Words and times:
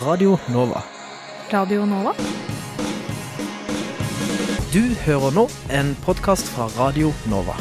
Radio 0.00 0.38
Nova. 0.46 0.82
Radio 1.50 1.84
Nova? 1.84 2.12
Du 4.72 4.94
hører 5.02 5.34
nå 5.34 5.48
en 5.74 5.96
podkast 6.04 6.46
fra 6.54 6.68
Radio 6.78 7.10
Nova. 7.26 7.56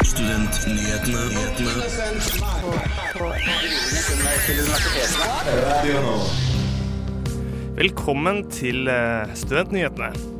Studentnyhetene. 0.00 1.20
Velkommen 7.76 8.46
til 8.48 8.88
eh, 8.88 9.34
Studentnyhetene. 9.36 10.33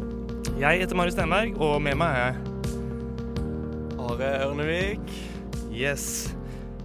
Jeg 0.55 0.79
heter 0.85 0.95
Marius 0.95 1.17
Stenberg, 1.17 1.57
og 1.59 1.81
med 1.83 1.97
meg 1.99 2.15
er 2.15 2.37
Are 3.99 4.29
Ørnevik. 4.45 5.09
Yes. 5.75 6.31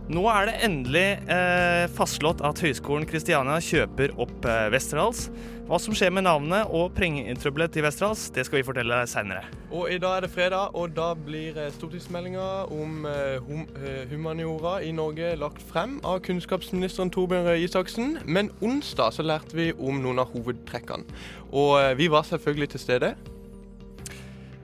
Nå 0.09 0.23
er 0.25 0.49
det 0.49 0.55
endelig 0.65 1.05
eh, 1.29 1.83
fastslått 1.93 2.41
at 2.41 2.57
Høgskolen 2.65 3.05
Kristiania 3.05 3.59
kjøper 3.61 4.15
opp 4.17 4.47
eh, 4.49 4.71
Westerdals. 4.73 5.27
Hva 5.69 5.77
som 5.77 5.93
skjer 5.93 6.09
med 6.17 6.25
navnet 6.25 6.73
og 6.73 6.95
pengetrøbbelet 6.97 7.77
til 7.77 7.85
Westerdals, 7.85 8.25
det 8.33 8.47
skal 8.49 8.63
vi 8.63 8.65
fortelle 8.65 9.03
seinere. 9.05 9.45
Og 9.69 9.85
i 9.93 10.01
dag 10.01 10.17
er 10.17 10.25
det 10.25 10.33
fredag, 10.33 10.73
og 10.73 10.97
da 10.97 11.13
blir 11.13 11.53
eh, 11.53 11.69
stortingsmeldinga 11.77 12.49
om 12.73 13.05
eh, 13.05 13.37
hum, 13.45 13.65
eh, 13.85 14.03
humaniora 14.09 14.79
i 14.81 14.89
Norge 14.97 15.35
lagt 15.37 15.61
frem 15.69 15.99
av 16.01 16.23
kunnskapsministeren 16.25 17.13
Torbjørn 17.13 17.51
Røe 17.51 17.67
Isaksen. 17.69 18.15
Men 18.25 18.49
onsdag 18.65 19.13
så 19.13 19.29
lærte 19.29 19.61
vi 19.61 19.75
om 19.77 20.01
noen 20.01 20.25
av 20.25 20.33
hovedtrekkene. 20.33 21.21
Og 21.53 21.75
eh, 21.83 21.97
vi 22.01 22.09
var 22.09 22.25
selvfølgelig 22.25 22.73
til 22.73 22.89
stede. 22.89 23.17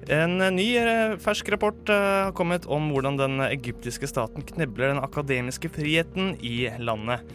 En 0.05 0.37
ny 0.37 0.67
eh, 0.77 1.15
fersk 1.17 1.47
rapport 1.49 1.89
eh, 1.89 2.27
har 2.27 2.33
kommet 2.37 2.67
om 2.69 2.91
hvordan 2.93 3.17
den 3.17 3.41
egyptiske 3.47 4.05
staten 4.05 4.45
knebler 4.45 4.91
den 4.93 5.01
akademiske 5.01 5.71
friheten 5.73 6.35
i 6.45 6.69
landet. 6.77 7.25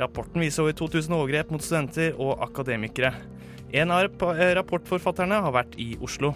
Rapporten 0.00 0.42
viser 0.42 0.64
over 0.64 0.74
2000 0.74 1.14
overgrep 1.14 1.52
mot 1.54 1.62
studenter 1.62 2.18
og 2.18 2.42
akademikere. 2.42 3.12
En 3.70 3.94
av 3.94 4.08
eh, 4.34 4.50
rapportforfatterne 4.58 5.38
har 5.44 5.54
vært 5.54 5.78
i 5.78 5.92
Oslo. 6.02 6.32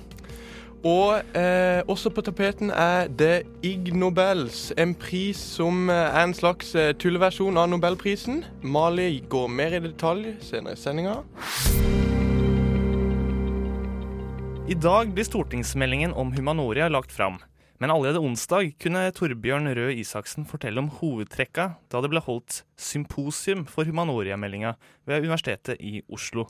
Og 0.87 1.35
eh, 1.39 1.83
også 1.91 2.11
på 2.15 2.23
tapeten 2.27 2.71
er 2.71 3.11
det 3.11 3.43
Ig 3.67 3.91
Nobels, 3.95 4.71
en 4.79 4.95
pris 4.95 5.39
som 5.59 5.91
er 5.91 6.23
en 6.23 6.35
slags 6.35 6.77
tullversjon 7.03 7.59
av 7.59 7.71
nobelprisen. 7.75 8.45
Mali 8.63 9.17
går 9.31 9.51
mer 9.51 9.79
i 9.79 9.83
detalj 9.83 10.37
senere 10.47 10.79
i 10.79 10.83
sendinga. 10.83 11.19
I 14.73 14.75
dag 14.75 15.11
blir 15.13 15.25
stortingsmeldingen 15.25 16.15
om 16.17 16.31
Humanoria 16.33 16.87
lagt 16.89 17.13
fram. 17.13 17.35
Men 17.79 17.91
allerede 17.91 18.23
onsdag 18.25 18.71
kunne 18.81 19.03
Torbjørn 19.13 19.69
Røe 19.77 19.99
Isaksen 20.01 20.47
fortelle 20.49 20.81
om 20.81 20.89
hovedtrekka 20.97 21.67
da 21.93 22.01
det 22.01 22.09
ble 22.09 22.23
holdt 22.25 22.63
symposium 22.81 23.67
for 23.69 23.85
Humanoria-meldinga 23.85 24.73
ved 25.05 25.27
Universitetet 25.27 25.77
i 25.77 26.01
Oslo. 26.09 26.47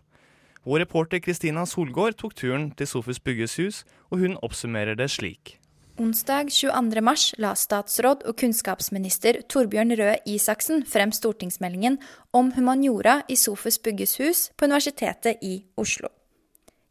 Vår 0.62 0.84
reporter 0.84 1.18
Kristina 1.24 1.66
Solgaard 1.66 2.20
tok 2.22 2.38
turen 2.38 2.70
til 2.78 2.92
Sofus 2.92 3.18
Bugges 3.18 3.58
hus, 3.58 3.82
og 4.14 4.22
hun 4.22 4.38
oppsummerer 4.38 4.94
det 4.94 5.10
slik. 5.10 5.56
Onsdag 5.98 6.54
22. 6.54 7.02
mars 7.02 7.28
la 7.42 7.56
statsråd 7.58 8.22
og 8.22 8.38
kunnskapsminister 8.38 9.42
Torbjørn 9.50 9.98
Røe 9.98 10.14
Isaksen 10.30 10.86
frem 10.86 11.10
stortingsmeldingen 11.10 11.98
om 12.30 12.54
humaniora 12.54 13.24
i 13.26 13.34
Sofus 13.34 13.82
Bugges 13.82 14.20
hus 14.22 14.50
på 14.54 14.70
Universitetet 14.70 15.42
i 15.42 15.64
Oslo. 15.74 16.14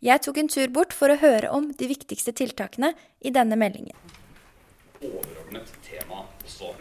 Jeg 0.02 0.24
tok 0.26 0.40
en 0.42 0.48
tur 0.50 0.72
bort 0.74 0.96
for 0.98 1.14
å 1.14 1.16
høre 1.22 1.52
om 1.54 1.68
de 1.78 1.86
viktigste 1.86 2.32
tiltakene 2.34 2.96
i 3.22 3.30
denne 3.30 3.54
meldingen. 3.54 3.94
overordnet 5.02 5.70
tema 5.86 6.24
også. 6.42 6.72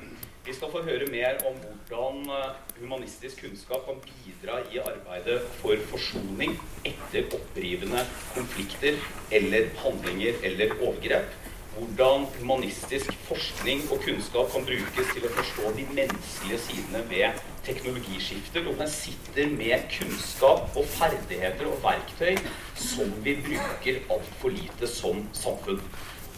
Vi 0.46 0.54
skal 0.56 0.72
få 0.72 0.80
høre 0.86 1.04
mer 1.12 1.36
om 1.44 1.58
hvordan 1.60 2.32
eh, 2.32 2.54
humanistisk 2.78 3.42
kunnskap 3.44 3.84
kan 3.84 4.00
bidra 4.06 4.62
i 4.72 4.80
arbeidet 4.80 5.36
for 5.60 5.76
forsoning 5.92 6.56
etter 6.80 7.28
opprivende 7.36 8.06
konflikter 8.32 8.96
eller 9.36 9.68
handlinger 9.84 10.40
eller 10.48 10.72
overgrep. 10.78 11.36
Hvordan 11.74 12.26
humanistisk 12.36 13.12
forskning 13.28 13.84
og 13.90 14.02
kunnskap 14.04 14.50
kan 14.52 14.66
brukes 14.66 15.12
til 15.14 15.26
å 15.26 15.32
forstå 15.36 15.72
de 15.78 15.86
menneskelige 15.94 16.60
sidene 16.66 17.02
ved 17.10 17.42
teknologiskifter. 17.66 18.66
Og 18.66 18.78
den 18.80 18.90
sitter 18.90 19.52
med 19.54 19.86
kunnskap 19.94 20.76
og 20.76 20.88
ferdigheter 20.96 21.70
og 21.70 21.82
verktøy 21.84 22.40
som 22.74 23.12
vi 23.24 23.36
bruker 23.44 24.02
altfor 24.10 24.56
lite 24.56 24.90
som 24.90 25.22
samfunn 25.36 25.82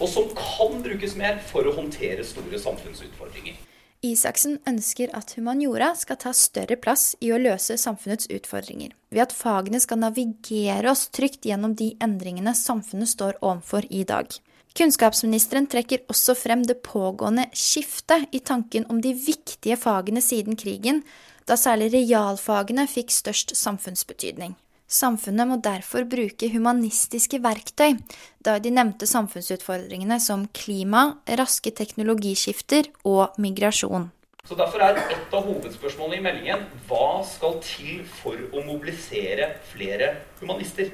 og 0.03 0.09
som 0.09 0.31
kan 0.34 0.81
brukes 0.82 1.15
mer 1.19 1.38
for 1.50 1.69
å 1.69 1.75
håndtere 1.76 2.25
store 2.26 2.59
samfunnsutfordringer. 2.60 3.59
Isaksen 4.03 4.56
ønsker 4.66 5.12
at 5.14 5.37
humaniora 5.38 5.93
skal 5.94 6.19
ta 6.19 6.32
større 6.34 6.75
plass 6.75 7.12
i 7.22 7.28
å 7.31 7.38
løse 7.38 7.76
samfunnets 7.78 8.26
utfordringer, 8.34 8.97
ved 9.14 9.28
at 9.28 9.34
fagene 9.37 9.78
skal 9.82 10.00
navigere 10.03 10.91
oss 10.91 11.04
trygt 11.14 11.47
gjennom 11.47 11.76
de 11.78 11.93
endringene 12.03 12.56
samfunnet 12.59 13.12
står 13.12 13.38
overfor 13.38 13.87
i 13.94 14.03
dag. 14.09 14.34
Kunnskapsministeren 14.72 15.66
trekker 15.68 16.06
også 16.12 16.34
frem 16.38 16.62
det 16.64 16.78
pågående 16.86 17.44
skiftet 17.52 18.24
i 18.32 18.40
tanken 18.40 18.86
om 18.88 19.02
de 19.04 19.12
viktige 19.12 19.76
fagene 19.76 20.22
siden 20.24 20.56
krigen, 20.56 21.02
da 21.44 21.58
særlig 21.60 21.90
realfagene 21.92 22.86
fikk 22.88 23.12
størst 23.12 23.52
samfunnsbetydning. 23.58 24.54
Samfunnet 24.92 25.48
må 25.48 25.56
derfor 25.64 26.04
bruke 26.08 26.48
humanistiske 26.52 27.40
verktøy, 27.44 27.96
da 28.44 28.58
de 28.60 28.72
nevnte 28.72 29.08
samfunnsutfordringene 29.08 30.18
som 30.20 30.44
klima, 30.56 31.18
raske 31.40 31.72
teknologiskifter 31.72 32.90
og 33.08 33.38
migrasjon. 33.40 34.10
Så 34.48 34.56
Derfor 34.58 34.82
er 34.82 34.98
et 34.98 35.32
av 35.32 35.46
hovedspørsmålene 35.46 36.18
i 36.18 36.24
meldingen 36.24 36.64
hva 36.88 37.22
skal 37.24 37.60
til 37.64 38.02
for 38.18 38.36
å 38.52 38.64
mobilisere 38.66 39.52
flere 39.70 40.16
humanister? 40.40 40.90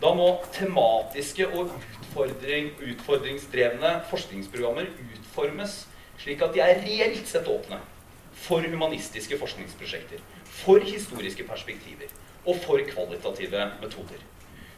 Da 0.00 0.14
må 0.16 0.26
tematiske 0.56 1.44
og 1.50 1.74
utfordring, 1.76 2.70
utfordringsdrevne 2.80 3.98
forskningsprogrammer 4.08 4.88
utformes 5.12 5.82
slik 6.20 6.40
at 6.44 6.54
de 6.56 6.62
er 6.64 6.80
reelt 6.84 7.28
sett 7.28 7.48
åpne 7.48 7.80
for 8.40 8.64
humanistiske 8.64 9.36
forskningsprosjekter, 9.40 10.20
for 10.62 10.80
historiske 10.84 11.44
perspektiver 11.48 12.08
og 12.46 12.56
for 12.64 12.80
kvalitative 12.88 13.66
metoder. 13.82 14.22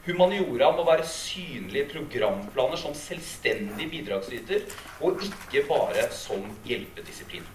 Humaniora 0.02 0.72
må 0.74 0.82
være 0.86 1.06
synlige 1.06 1.86
programplaner 1.92 2.80
som 2.80 2.94
selvstendig 2.98 3.86
bidragsyter, 3.92 4.64
og 4.98 5.22
ikke 5.22 5.62
bare 5.68 6.08
som 6.10 6.42
hjelpedisiplin. 6.66 7.46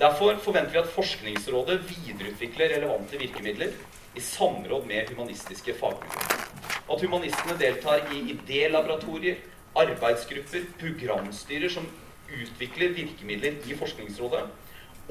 Derfor 0.00 0.34
forventer 0.42 0.74
vi 0.74 0.80
at 0.80 0.90
Forskningsrådet 0.90 1.78
videreutvikler 1.86 2.74
relevante 2.74 3.20
virkemidler 3.20 3.76
i 4.16 4.20
samråd 4.20 4.86
med 4.86 5.10
humanistiske 5.12 5.74
fagmiljøer. 5.80 6.46
At 6.92 7.00
humanistene 7.00 7.56
deltar 7.60 8.08
i 8.12 8.22
idélaboratorier, 8.34 9.40
arbeidsgrupper, 9.78 10.66
programstyrer 10.80 11.70
som 11.72 11.86
utvikler 12.32 12.92
virkemidler 12.96 13.56
i 13.68 13.76
Forskningsrådet, 13.78 14.44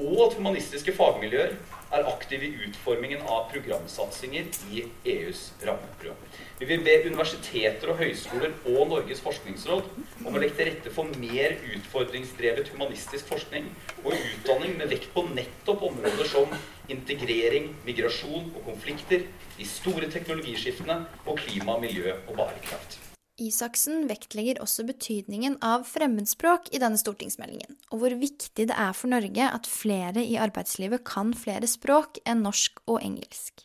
og 0.00 0.18
at 0.26 0.36
humanistiske 0.38 0.94
fagmiljøer 0.96 1.56
er 1.92 2.06
aktive 2.08 2.46
i 2.46 2.66
utformingen 2.66 3.20
av 3.28 3.50
programsatsinger 3.52 4.48
i 4.72 4.86
EUs 5.12 5.42
rammeprogram. 5.60 6.16
Vi 6.60 6.68
vil 6.70 6.84
be 6.86 6.94
universiteter 7.04 7.92
og 7.92 8.00
høyskoler 8.00 8.54
og 8.72 8.88
Norges 8.88 9.20
forskningsråd 9.24 9.90
om 10.24 10.30
å 10.32 10.40
legge 10.40 10.56
til 10.56 10.70
rette 10.70 10.94
for 10.94 11.20
mer 11.20 11.58
utfordringsdrevet 11.74 12.72
humanistisk 12.72 13.28
forskning 13.34 13.68
og 14.04 14.16
utdanning 14.16 14.78
med 14.80 14.94
vekt 14.94 15.12
på 15.12 15.26
nettopp 15.34 15.84
områder 15.90 16.32
som 16.32 16.56
integrering, 16.92 17.72
migrasjon 17.86 18.48
og 18.54 18.60
konflikter, 18.72 19.28
de 19.58 19.68
store 19.68 20.08
teknologiskiftene 20.12 21.02
og 21.26 21.40
klima, 21.44 21.76
miljø 21.82 22.14
og 22.14 22.36
bærekraft. 22.38 23.01
Isaksen 23.42 24.06
vektlegger 24.10 24.60
også 24.62 24.84
betydningen 24.86 25.58
av 25.64 25.84
fremmedspråk 25.88 26.70
i 26.74 26.80
denne 26.82 27.00
stortingsmeldingen, 27.00 27.76
og 27.90 28.02
hvor 28.02 28.14
viktig 28.20 28.68
det 28.70 28.76
er 28.76 28.94
for 28.96 29.10
Norge 29.12 29.48
at 29.48 29.68
flere 29.68 30.22
i 30.22 30.38
arbeidslivet 30.40 31.04
kan 31.08 31.34
flere 31.34 31.68
språk 31.70 32.22
enn 32.28 32.44
norsk 32.46 32.82
og 32.86 33.02
engelsk. 33.02 33.64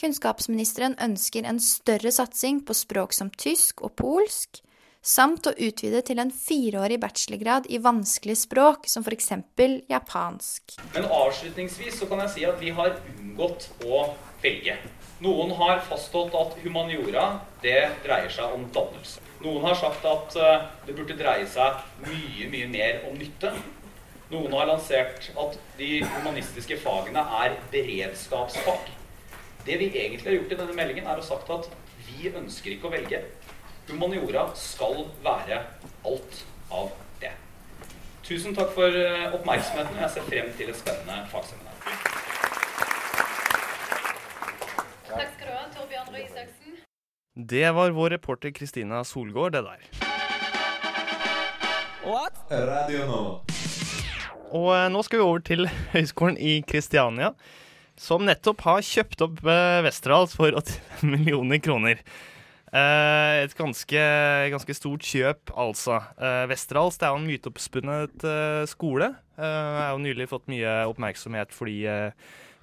Kunnskapsministeren 0.00 0.96
ønsker 1.04 1.46
en 1.46 1.60
større 1.62 2.10
satsing 2.14 2.62
på 2.66 2.74
språk 2.74 3.12
som 3.14 3.30
tysk 3.30 3.84
og 3.84 3.94
polsk, 4.00 4.62
samt 5.02 5.48
å 5.50 5.52
utvide 5.58 6.00
til 6.06 6.22
en 6.22 6.30
fireårig 6.32 6.98
bachelorgrad 7.02 7.68
i 7.68 7.80
vanskelige 7.82 8.44
språk, 8.44 8.88
som 8.88 9.04
f.eks. 9.04 9.32
japansk. 9.90 10.76
Men 10.94 11.08
avslutningsvis 11.10 11.98
så 12.00 12.08
kan 12.10 12.22
jeg 12.24 12.34
si 12.36 12.46
at 12.48 12.60
vi 12.62 12.72
har 12.74 12.96
unngått 13.18 13.68
å 13.84 14.04
velge. 14.42 14.78
Noen 15.22 15.52
har 15.54 15.84
fastholdt 15.86 16.34
at 16.34 16.54
humaniora 16.64 17.26
det 17.62 17.78
dreier 18.02 18.32
seg 18.32 18.54
om 18.56 18.64
dannelse. 18.74 19.20
Noen 19.42 19.62
har 19.68 19.76
sagt 19.78 20.06
at 20.08 20.34
eh, 20.38 20.64
det 20.88 20.96
burde 20.96 21.14
dreie 21.18 21.46
seg 21.50 21.78
mye, 22.02 22.48
mye 22.50 22.70
mer 22.72 23.04
om 23.06 23.14
nytte. 23.20 23.52
Noen 24.32 24.56
har 24.56 24.66
lansert 24.66 25.28
at 25.38 25.58
de 25.78 25.90
humanistiske 26.16 26.78
fagene 26.82 27.22
er 27.42 27.54
beredskapsfag. 27.70 28.90
Det 29.66 29.78
vi 29.78 29.90
egentlig 29.92 30.26
har 30.26 30.38
gjort 30.40 30.56
i 30.56 30.58
denne 30.62 30.74
meldingen, 30.78 31.06
er 31.06 31.20
å 31.20 31.26
sagt 31.26 31.50
at 31.54 31.70
vi 32.08 32.32
ønsker 32.32 32.74
ikke 32.74 32.90
å 32.90 32.94
velge. 32.96 33.22
humaniora 33.90 34.48
skal 34.58 35.04
være 35.22 35.60
alt 36.08 36.44
av 36.70 36.90
det. 37.20 37.34
Tusen 38.26 38.58
takk 38.58 38.74
for 38.74 38.90
eh, 38.90 39.30
oppmerksomheten. 39.34 40.02
Jeg 40.02 40.16
ser 40.16 40.26
frem 40.32 40.50
til 40.58 40.74
et 40.74 40.82
spennende 40.82 41.22
fagseminar. 41.30 41.72
Takk 45.12 45.28
skal 45.34 45.48
du 45.48 45.52
ha, 45.52 45.64
Torbjørn 45.74 46.06
Røe 46.08 46.11
Isaksen. 46.24 46.80
Det 47.34 47.68
var 47.74 47.94
vår 47.96 48.10
reporter 48.18 48.50
Kristina 48.52 49.04
Solgård, 49.08 49.52
det 49.56 49.62
der. 49.66 49.86
Radio 52.52 53.06
nå. 53.08 53.22
Og 54.52 54.68
eh, 54.74 54.88
nå 54.92 55.00
skal 55.06 55.20
vi 55.20 55.24
over 55.24 55.44
til 55.46 55.68
Høgskolen 55.94 56.36
i 56.36 56.58
Kristiania, 56.68 57.32
som 57.96 58.26
nettopp 58.26 58.64
har 58.66 58.84
kjøpt 58.84 59.24
opp 59.24 59.40
eh, 59.46 59.78
Westerdals 59.86 60.36
for 60.36 60.52
85 60.58 61.08
millioner 61.14 61.62
kroner. 61.62 62.02
Eh, 62.72 63.42
et 63.44 63.52
ganske, 63.56 64.04
ganske 64.52 64.76
stort 64.76 65.04
kjøp, 65.04 65.52
altså. 65.60 65.98
Eh, 66.16 66.44
Westerdals 66.52 66.96
det 67.00 67.08
er 67.08 67.12
jo 67.14 67.20
en 67.22 67.28
myteoppspunnet 67.28 68.24
eh, 68.28 68.62
skole. 68.70 69.12
Jeg 69.36 69.80
har 69.80 69.92
jo 69.96 70.04
nylig 70.04 70.28
fått 70.30 70.48
mye 70.52 70.72
oppmerksomhet 70.90 71.52
fordi 71.56 71.80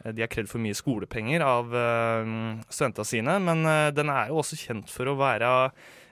de 0.06 0.24
har 0.24 0.32
krevd 0.32 0.50
for 0.52 0.64
mye 0.64 0.78
skolepenger 0.78 1.44
av 1.46 1.74
eh, 1.76 2.30
studentene 2.72 3.08
sine. 3.08 3.38
Men 3.44 3.66
eh, 3.68 3.90
den 3.96 4.12
er 4.14 4.32
jo 4.32 4.40
også 4.42 4.60
kjent 4.60 4.92
for 4.94 5.12
å 5.12 5.18
være 5.20 5.50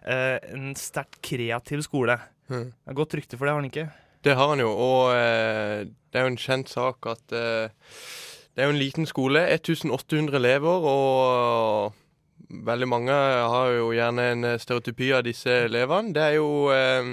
eh, 0.04 0.38
en 0.54 0.74
sterkt 0.78 1.22
kreativ 1.25 1.86
skole. 1.88 2.19
Mhm. 2.51 2.68
Det 2.74 2.94
er 2.94 3.00
Godt 3.01 3.18
rykte 3.19 3.39
for 3.39 3.48
det, 3.48 3.54
har 3.56 3.62
den 3.63 3.72
ikke? 3.72 3.88
Det 4.28 4.36
har 4.36 4.50
han 4.50 4.60
jo, 4.63 4.72
og 4.74 5.13
eh, 5.16 5.86
det 5.88 6.19
er 6.19 6.25
jo 6.25 6.34
en 6.34 6.42
kjent 6.42 6.72
sak 6.72 7.06
at 7.12 7.36
eh, 7.36 7.69
det 8.57 8.63
er 8.63 8.72
jo 8.72 8.74
en 8.74 8.81
liten 8.81 9.06
skole. 9.07 9.44
1800 9.54 10.36
elever, 10.39 10.88
og 10.89 11.94
veldig 12.50 12.88
mange 12.88 13.14
har 13.14 13.72
jo 13.76 13.90
gjerne 13.96 14.26
en 14.32 14.50
stereotypi 14.60 15.12
av 15.18 15.26
disse 15.28 15.52
elevene. 15.66 16.14
Det 16.16 16.24
er 16.24 16.38
jo 16.38 16.70
eh, 16.74 17.10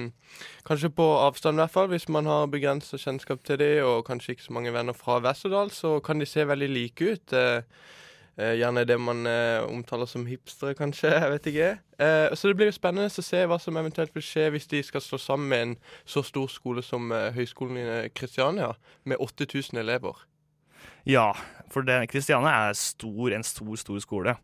kanskje 0.67 0.93
på 0.95 1.09
avstand, 1.25 1.59
i 1.59 1.65
hvert 1.65 1.75
fall, 1.75 1.91
hvis 1.93 2.09
man 2.09 2.29
har 2.31 2.47
begrensa 2.53 2.99
kjennskap 3.01 3.45
til 3.45 3.59
dem, 3.61 3.85
og 3.87 4.05
kanskje 4.07 4.35
ikke 4.35 4.47
så 4.47 4.55
mange 4.57 4.73
venner 4.75 4.97
fra 4.97 5.21
Westerdal, 5.25 5.71
så 5.75 5.99
kan 6.05 6.23
de 6.23 6.29
se 6.29 6.47
veldig 6.47 6.71
like 6.71 7.11
ut. 7.11 7.35
Eh, 7.37 7.63
eh, 8.39 8.55
gjerne 8.59 8.85
det 8.89 8.99
man 9.01 9.27
eh, 9.27 9.63
omtaler 9.67 10.07
som 10.11 10.27
hipstere, 10.27 10.75
kanskje. 10.79 11.11
Jeg 11.23 11.31
vet 11.31 11.49
ikke. 11.53 11.71
Eh, 11.99 12.35
så 12.35 12.49
det 12.49 12.57
blir 12.59 12.71
jo 12.71 12.77
spennende 12.77 13.11
å 13.11 13.27
se 13.27 13.45
hva 13.47 13.59
som 13.63 13.81
eventuelt 13.81 14.15
vil 14.15 14.25
skje 14.25 14.49
hvis 14.55 14.71
de 14.71 14.83
skal 14.87 15.05
slå 15.05 15.21
sammen 15.21 15.49
med 15.51 15.67
en 15.67 15.75
så 16.07 16.25
stor 16.27 16.49
skole 16.53 16.83
som 16.83 17.13
eh, 17.13 17.33
Høgskolen 17.37 17.81
i 17.81 17.89
eh, 17.89 18.13
Kristiania, 18.15 18.75
med 19.05 19.21
8000 19.21 19.83
elever. 19.83 20.25
Ja, 21.05 21.33
for 21.73 21.85
Kristiania 22.09 22.71
er 22.71 22.79
stor, 22.79 23.35
en 23.37 23.45
stor, 23.45 23.75
stor 23.77 23.99
skole. 24.01 24.39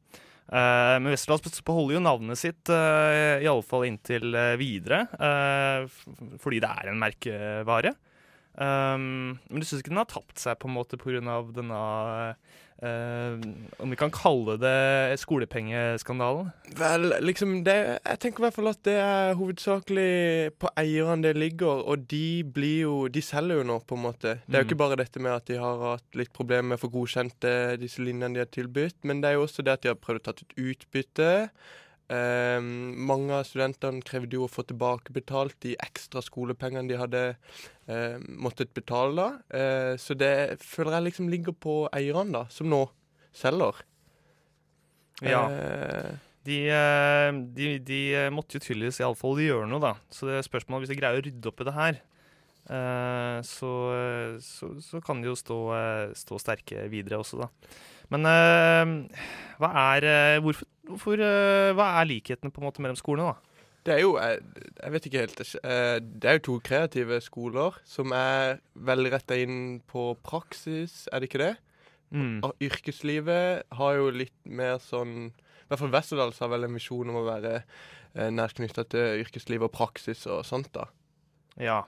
Eh, 0.51 0.97
men 0.99 1.13
Westerdals 1.13 1.63
beholder 1.63 1.97
jo 1.97 2.03
navnet 2.03 2.41
sitt, 2.41 2.71
uh, 2.75 3.39
iallfall 3.39 3.87
inntil 3.87 4.35
uh, 4.35 4.57
videre, 4.59 5.05
eh, 5.15 5.85
fordi 6.43 6.59
det 6.65 6.71
er 6.71 6.91
en 6.91 6.99
merkevare. 6.99 7.93
Um, 8.61 9.39
men 9.47 9.63
du 9.63 9.65
syns 9.65 9.79
ikke 9.79 9.93
den 9.93 10.01
har 10.03 10.09
tapt 10.11 10.43
seg 10.43 10.59
på 10.59 10.67
en 10.67 10.75
måte 10.75 10.99
pga. 10.99 11.23
denne 11.55 11.83
eh, 12.83 13.35
Om 13.81 13.91
vi 13.93 13.97
kan 13.97 14.11
kalle 14.11 14.57
det 14.61 15.19
skolepengeskandalen? 15.21 16.51
Vel, 16.79 17.09
liksom 17.25 17.65
det 17.65 17.77
Jeg 18.07 18.19
tenker 18.23 18.41
i 18.43 18.47
hvert 18.47 18.57
fall 18.57 18.71
at 18.73 18.83
det 18.87 18.97
er 19.01 19.35
hovedsakelig 19.39 20.53
på 20.61 20.71
eierne 20.81 21.23
det 21.29 21.35
ligger, 21.37 21.83
og 21.87 22.07
de 22.11 22.43
blir 22.45 22.81
jo 22.87 22.95
De 23.09 23.23
selger 23.23 23.61
jo 23.61 23.67
nå, 23.69 23.81
på 23.87 23.97
en 23.99 24.05
måte. 24.09 24.39
Det 24.47 24.55
er 24.57 24.63
jo 24.63 24.65
Mm. 24.65 24.71
ikke 24.71 24.83
bare 24.85 24.97
dette 24.97 25.21
med 25.21 25.33
at 25.33 25.47
de 25.47 25.57
har 25.59 25.79
hatt 25.97 26.15
litt 26.15 26.33
problemer 26.33 26.63
med 26.71 26.79
å 26.79 26.85
få 26.87 26.91
godkjent 26.93 27.47
disse 27.81 27.99
linjene 28.03 28.35
de 28.35 28.41
har 28.45 28.51
tilbudt, 28.51 28.97
men 29.05 29.21
det 29.21 29.31
er 29.31 29.35
jo 29.35 29.47
også 29.47 29.63
det 29.65 29.73
at 29.73 29.83
de 29.83 29.89
har 29.89 29.95
prøvd 30.01 30.21
å 30.21 30.25
ta 30.25 30.33
ut 30.33 30.55
utbytte. 30.57 31.51
Eh, 32.11 32.59
mange 32.61 33.37
av 33.39 33.45
studentene 33.47 34.03
krevde 34.03 34.35
jo 34.35 34.47
å 34.47 34.51
få 34.51 34.65
tilbakebetalt 34.67 35.55
de 35.63 35.77
ekstra 35.85 36.23
skolepengene 36.27 36.91
de 36.91 36.99
hadde 36.99 37.21
eh, 37.31 38.17
måttet 38.35 38.73
betale. 38.75 39.15
da. 39.15 39.29
Eh, 39.55 39.93
så 40.01 40.17
det 40.19 40.59
føler 40.65 40.99
jeg 40.99 41.07
liksom 41.11 41.31
ligger 41.31 41.55
på 41.55 41.77
eierne, 41.95 42.33
da, 42.35 42.43
som 42.51 42.67
nå 42.73 42.83
selger. 43.37 43.85
Ja. 45.23 45.45
Eh, 45.53 46.11
De, 46.49 46.57
eh, 46.73 47.31
de, 47.55 47.67
de 47.85 47.97
måtte 48.33 48.57
jo 48.57 48.63
tydeligvis 48.65 48.99
iallfall 49.03 49.39
gjøre 49.45 49.67
noe, 49.69 49.83
da. 49.85 49.91
Så 50.09 50.25
det 50.27 50.39
er 50.39 50.47
spørsmålet 50.47 50.87
hvis 50.87 50.95
de 50.95 50.97
greier 50.99 51.21
å 51.21 51.25
rydde 51.27 51.51
opp 51.51 51.61
i 51.61 51.67
det 51.69 51.75
her, 51.77 51.99
eh, 52.73 53.39
så, 53.45 53.73
så, 54.41 54.71
så 54.81 55.03
kan 55.05 55.21
de 55.21 55.29
jo 55.29 55.37
stå, 55.37 55.59
stå 56.17 56.39
sterke 56.41 56.87
videre 56.91 57.21
også, 57.21 57.43
da. 57.45 57.51
Men 58.11 58.25
hva 59.61 59.69
er 59.93 60.41
Hvorfor, 60.43 60.67
hvorfor 60.93 61.23
eh, 61.25 61.71
Hva 61.79 61.87
er 62.01 62.09
likhetene 62.11 62.53
på 62.53 62.61
en 62.63 62.69
måte 62.69 62.83
mellom 62.85 62.99
skolene, 62.99 63.33
da? 63.33 63.47
Det 63.87 63.95
er 63.95 64.01
jo 64.03 64.11
Jeg, 64.21 64.43
jeg 64.83 64.93
vet 64.93 65.07
ikke 65.09 65.23
helt. 65.25 65.41
eh, 65.65 65.97
Det 66.03 66.29
er 66.29 66.39
jo 66.39 66.45
to 66.51 66.57
kreative 66.67 67.21
skoler 67.25 67.79
som 67.89 68.13
er 68.13 68.59
veldig 68.77 69.13
retta 69.15 69.39
inn 69.41 69.81
på 69.89 70.11
praksis, 70.27 71.07
er 71.13 71.21
det 71.23 71.31
ikke 71.31 71.45
det? 71.47 71.55
Mm. 72.11 72.41
Yrkeslivet 72.61 73.63
har 73.79 73.95
jo 73.97 74.11
litt 74.11 74.35
mer 74.45 74.81
sånn 74.83 75.31
I 75.31 75.69
hvert 75.71 75.79
fall 75.85 75.93
Westerdals 75.95 76.41
har 76.43 76.51
vel 76.51 76.67
en 76.67 76.75
visjon 76.75 77.09
om 77.13 77.21
å 77.21 77.27
være 77.29 77.53
eh, 77.63 78.31
nært 78.35 78.59
knytta 78.59 78.85
til 78.91 79.23
yrkesliv 79.23 79.63
og 79.63 79.73
praksis 79.77 80.27
og 80.27 80.43
sånt, 80.45 80.73
da. 80.75 80.89
Ja. 81.63 81.85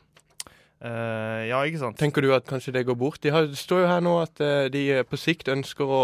Eh, 0.83 1.43
ja, 1.47 1.61
ikke 1.63 1.79
sant? 1.79 1.95
Tenker 2.01 2.25
du 2.25 2.33
at 2.35 2.47
kanskje 2.49 2.73
det 2.75 2.83
går 2.89 2.97
bort? 2.99 3.21
De 3.23 3.31
har, 3.31 3.47
det 3.47 3.59
står 3.59 3.85
jo 3.85 3.91
her 3.91 4.01
nå 4.03 4.17
at 4.25 4.41
uh, 4.43 4.67
de 4.73 4.83
eh, 4.97 5.05
på 5.07 5.19
sikt 5.21 5.51
ønsker 5.53 5.87
å 5.87 6.03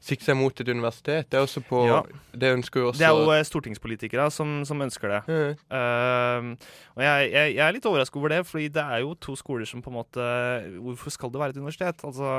sikte 0.00 0.30
seg 0.30 0.38
mot 0.40 0.62
et 0.62 0.70
universitet. 0.72 1.28
Det 1.28 1.36
er 1.36 1.44
også 1.44 1.60
på 1.66 1.82
Ja. 1.84 2.00
Det 2.32 2.54
ønsker 2.56 2.80
jo 2.80 2.88
også 2.90 3.02
Det 3.02 3.10
er 3.10 3.12
jo 3.40 3.48
stortingspolitikere 3.50 4.30
som, 4.32 4.58
som 4.68 4.80
ønsker 4.84 5.12
det. 5.12 5.20
Ehm, 5.72 6.50
og 6.96 7.04
jeg, 7.04 7.30
jeg, 7.32 7.54
jeg 7.56 7.62
er 7.64 7.76
litt 7.76 7.88
overrasket 7.88 8.18
over 8.20 8.34
det, 8.34 8.40
fordi 8.48 8.66
det 8.72 8.84
er 8.84 9.04
jo 9.04 9.14
to 9.20 9.36
skoler 9.40 9.68
som 9.68 9.80
på 9.84 9.92
en 9.92 9.96
måte 9.96 10.26
Hvorfor 10.84 11.12
skal 11.14 11.32
det 11.32 11.40
være 11.40 11.56
et 11.56 11.60
universitet? 11.60 12.04
Altså, 12.04 12.34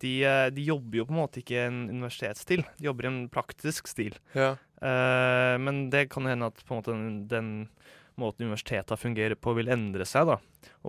de, 0.00 0.14
de 0.56 0.64
jobber 0.64 1.00
jo 1.00 1.08
på 1.08 1.12
en 1.12 1.20
måte 1.20 1.42
ikke 1.42 1.58
i 1.58 1.66
en 1.66 1.82
universitetsstil, 1.90 2.64
de 2.78 2.88
jobber 2.88 3.08
i 3.08 3.12
en 3.12 3.20
praktisk 3.32 3.88
stil. 3.90 4.16
ja. 4.36 4.54
Men 4.78 5.88
det 5.90 6.04
kan 6.12 6.28
hende 6.30 6.52
at 6.52 6.60
på 6.62 6.70
en 6.70 6.78
måte 6.78 6.92
den, 6.94 7.08
den 7.26 7.48
måten 8.20 8.46
universitetene 8.48 9.00
fungerer 9.00 9.38
på, 9.38 9.54
vil 9.58 9.70
endre 9.72 10.06
seg. 10.08 10.30
da. 10.30 10.38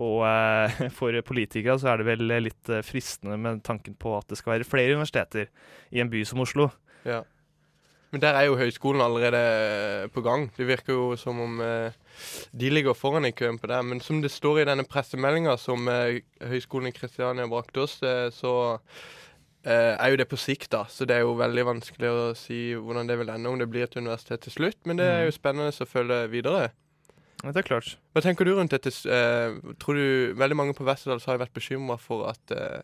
Og 0.00 0.22
eh, 0.28 0.86
for 0.98 1.16
politikere 1.26 1.78
så 1.80 1.92
er 1.92 2.00
det 2.00 2.08
vel 2.10 2.30
litt 2.46 2.72
eh, 2.72 2.84
fristende 2.86 3.38
med 3.40 3.64
tanken 3.66 3.98
på 3.98 4.14
at 4.18 4.30
det 4.30 4.40
skal 4.40 4.56
være 4.56 4.68
flere 4.68 4.96
universiteter 4.98 5.50
i 5.90 6.02
en 6.02 6.12
by 6.12 6.24
som 6.28 6.42
Oslo. 6.44 6.70
Ja. 7.08 7.22
Men 8.10 8.22
der 8.24 8.34
er 8.34 8.48
jo 8.48 8.58
høyskolen 8.58 9.02
allerede 9.04 9.40
eh, 9.40 10.08
på 10.10 10.22
gang. 10.26 10.48
Det 10.56 10.66
virker 10.66 10.96
jo 10.96 11.16
som 11.18 11.38
om 11.40 11.60
eh, 11.62 11.94
de 12.50 12.70
ligger 12.72 12.96
foran 12.98 13.28
i 13.28 13.34
køen 13.36 13.58
på 13.58 13.70
det. 13.70 13.78
Men 13.86 14.02
som 14.02 14.18
det 14.22 14.32
står 14.34 14.60
i 14.60 14.66
denne 14.66 14.86
pressemeldinga 14.86 15.54
som 15.60 15.86
eh, 15.88 16.20
Høgskolen 16.42 16.90
i 16.90 16.94
Kristiania 16.96 17.46
brakte 17.50 17.84
oss, 17.86 18.00
eh, 18.02 18.26
så 18.34 18.54
eh, 19.62 19.94
er 19.94 20.10
jo 20.10 20.18
det 20.18 20.26
på 20.30 20.40
sikt, 20.40 20.72
da. 20.74 20.84
Så 20.90 21.06
det 21.06 21.20
er 21.20 21.22
jo 21.22 21.38
veldig 21.38 21.66
vanskelig 21.70 22.10
å 22.10 22.28
si 22.38 22.60
hvordan 22.74 23.10
det 23.10 23.20
vil 23.20 23.30
ende, 23.30 23.52
om 23.52 23.62
det 23.62 23.70
blir 23.70 23.86
et 23.86 23.96
universitet 23.96 24.42
til 24.42 24.58
slutt. 24.58 24.80
Men 24.90 24.98
det 24.98 25.06
er 25.06 25.26
jo 25.28 25.38
spennende 25.38 25.70
å 25.70 25.90
følge 25.94 26.24
videre. 26.34 26.72
Det 27.40 27.56
er 27.56 27.66
klart. 27.66 27.94
Hva 28.12 28.22
tenker 28.24 28.44
du 28.44 28.52
rundt 28.56 28.74
dette? 28.74 28.92
Eh, 29.08 29.56
tror 29.80 29.96
du 29.96 30.36
Veldig 30.38 30.58
mange 30.58 30.76
på 30.76 30.84
Westerdals 30.88 31.26
har 31.28 31.40
vært 31.40 31.56
bekymra 31.56 31.96
for 32.00 32.28
at 32.28 32.52
eh, 32.52 32.82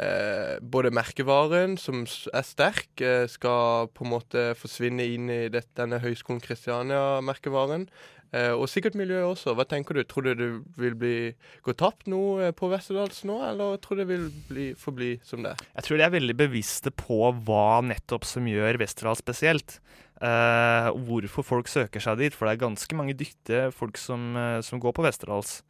eh, 0.00 0.56
både 0.60 0.92
merkevaren, 0.94 1.76
som 1.80 2.04
er 2.04 2.46
sterk, 2.48 2.90
eh, 3.04 3.26
skal 3.30 3.90
på 3.92 4.06
en 4.06 4.14
måte 4.14 4.46
forsvinne 4.60 5.04
inn 5.16 5.30
i 5.32 5.40
det, 5.52 5.66
denne 5.76 6.00
Høgskolen 6.04 6.42
Kristiania-merkevaren. 6.44 7.88
Og 8.34 8.64
sikkert 8.66 8.96
miljøet 8.98 9.28
også. 9.28 9.52
Hva 9.54 9.62
tenker 9.70 9.94
du? 9.94 10.00
Tror 10.10 10.24
du 10.26 10.32
det 10.34 10.46
vil 10.80 10.96
bli, 10.98 11.18
gå 11.62 11.70
tapt 11.78 12.08
noe 12.10 12.48
på 12.58 12.66
Westerdals 12.72 13.20
nå, 13.28 13.36
eller 13.46 13.76
tror 13.78 13.94
du 13.94 14.02
det 14.02 14.08
vil 14.08 14.24
bli, 14.48 14.64
forbli 14.74 15.12
som 15.22 15.44
det? 15.46 15.52
Jeg 15.76 15.86
tror 15.86 16.00
de 16.00 16.06
er 16.08 16.16
veldig 16.16 16.34
bevisste 16.40 16.90
på 16.90 17.20
hva 17.46 17.78
nettopp 17.86 18.26
som 18.26 18.48
gjør 18.50 18.80
Vesterdals 18.82 19.22
spesielt. 19.22 19.76
Eh, 20.22 20.88
hvorfor 21.08 21.46
folk 21.46 21.70
søker 21.70 22.02
seg 22.02 22.20
dit, 22.20 22.34
for 22.34 22.46
det 22.46 22.54
er 22.54 22.66
ganske 22.66 22.98
mange 22.98 23.16
dyktige 23.18 23.70
folk 23.74 23.98
som, 23.98 24.34
eh, 24.36 24.60
som 24.62 24.82
går 24.82 24.94
på 24.94 25.04
Westerdals. 25.06 25.62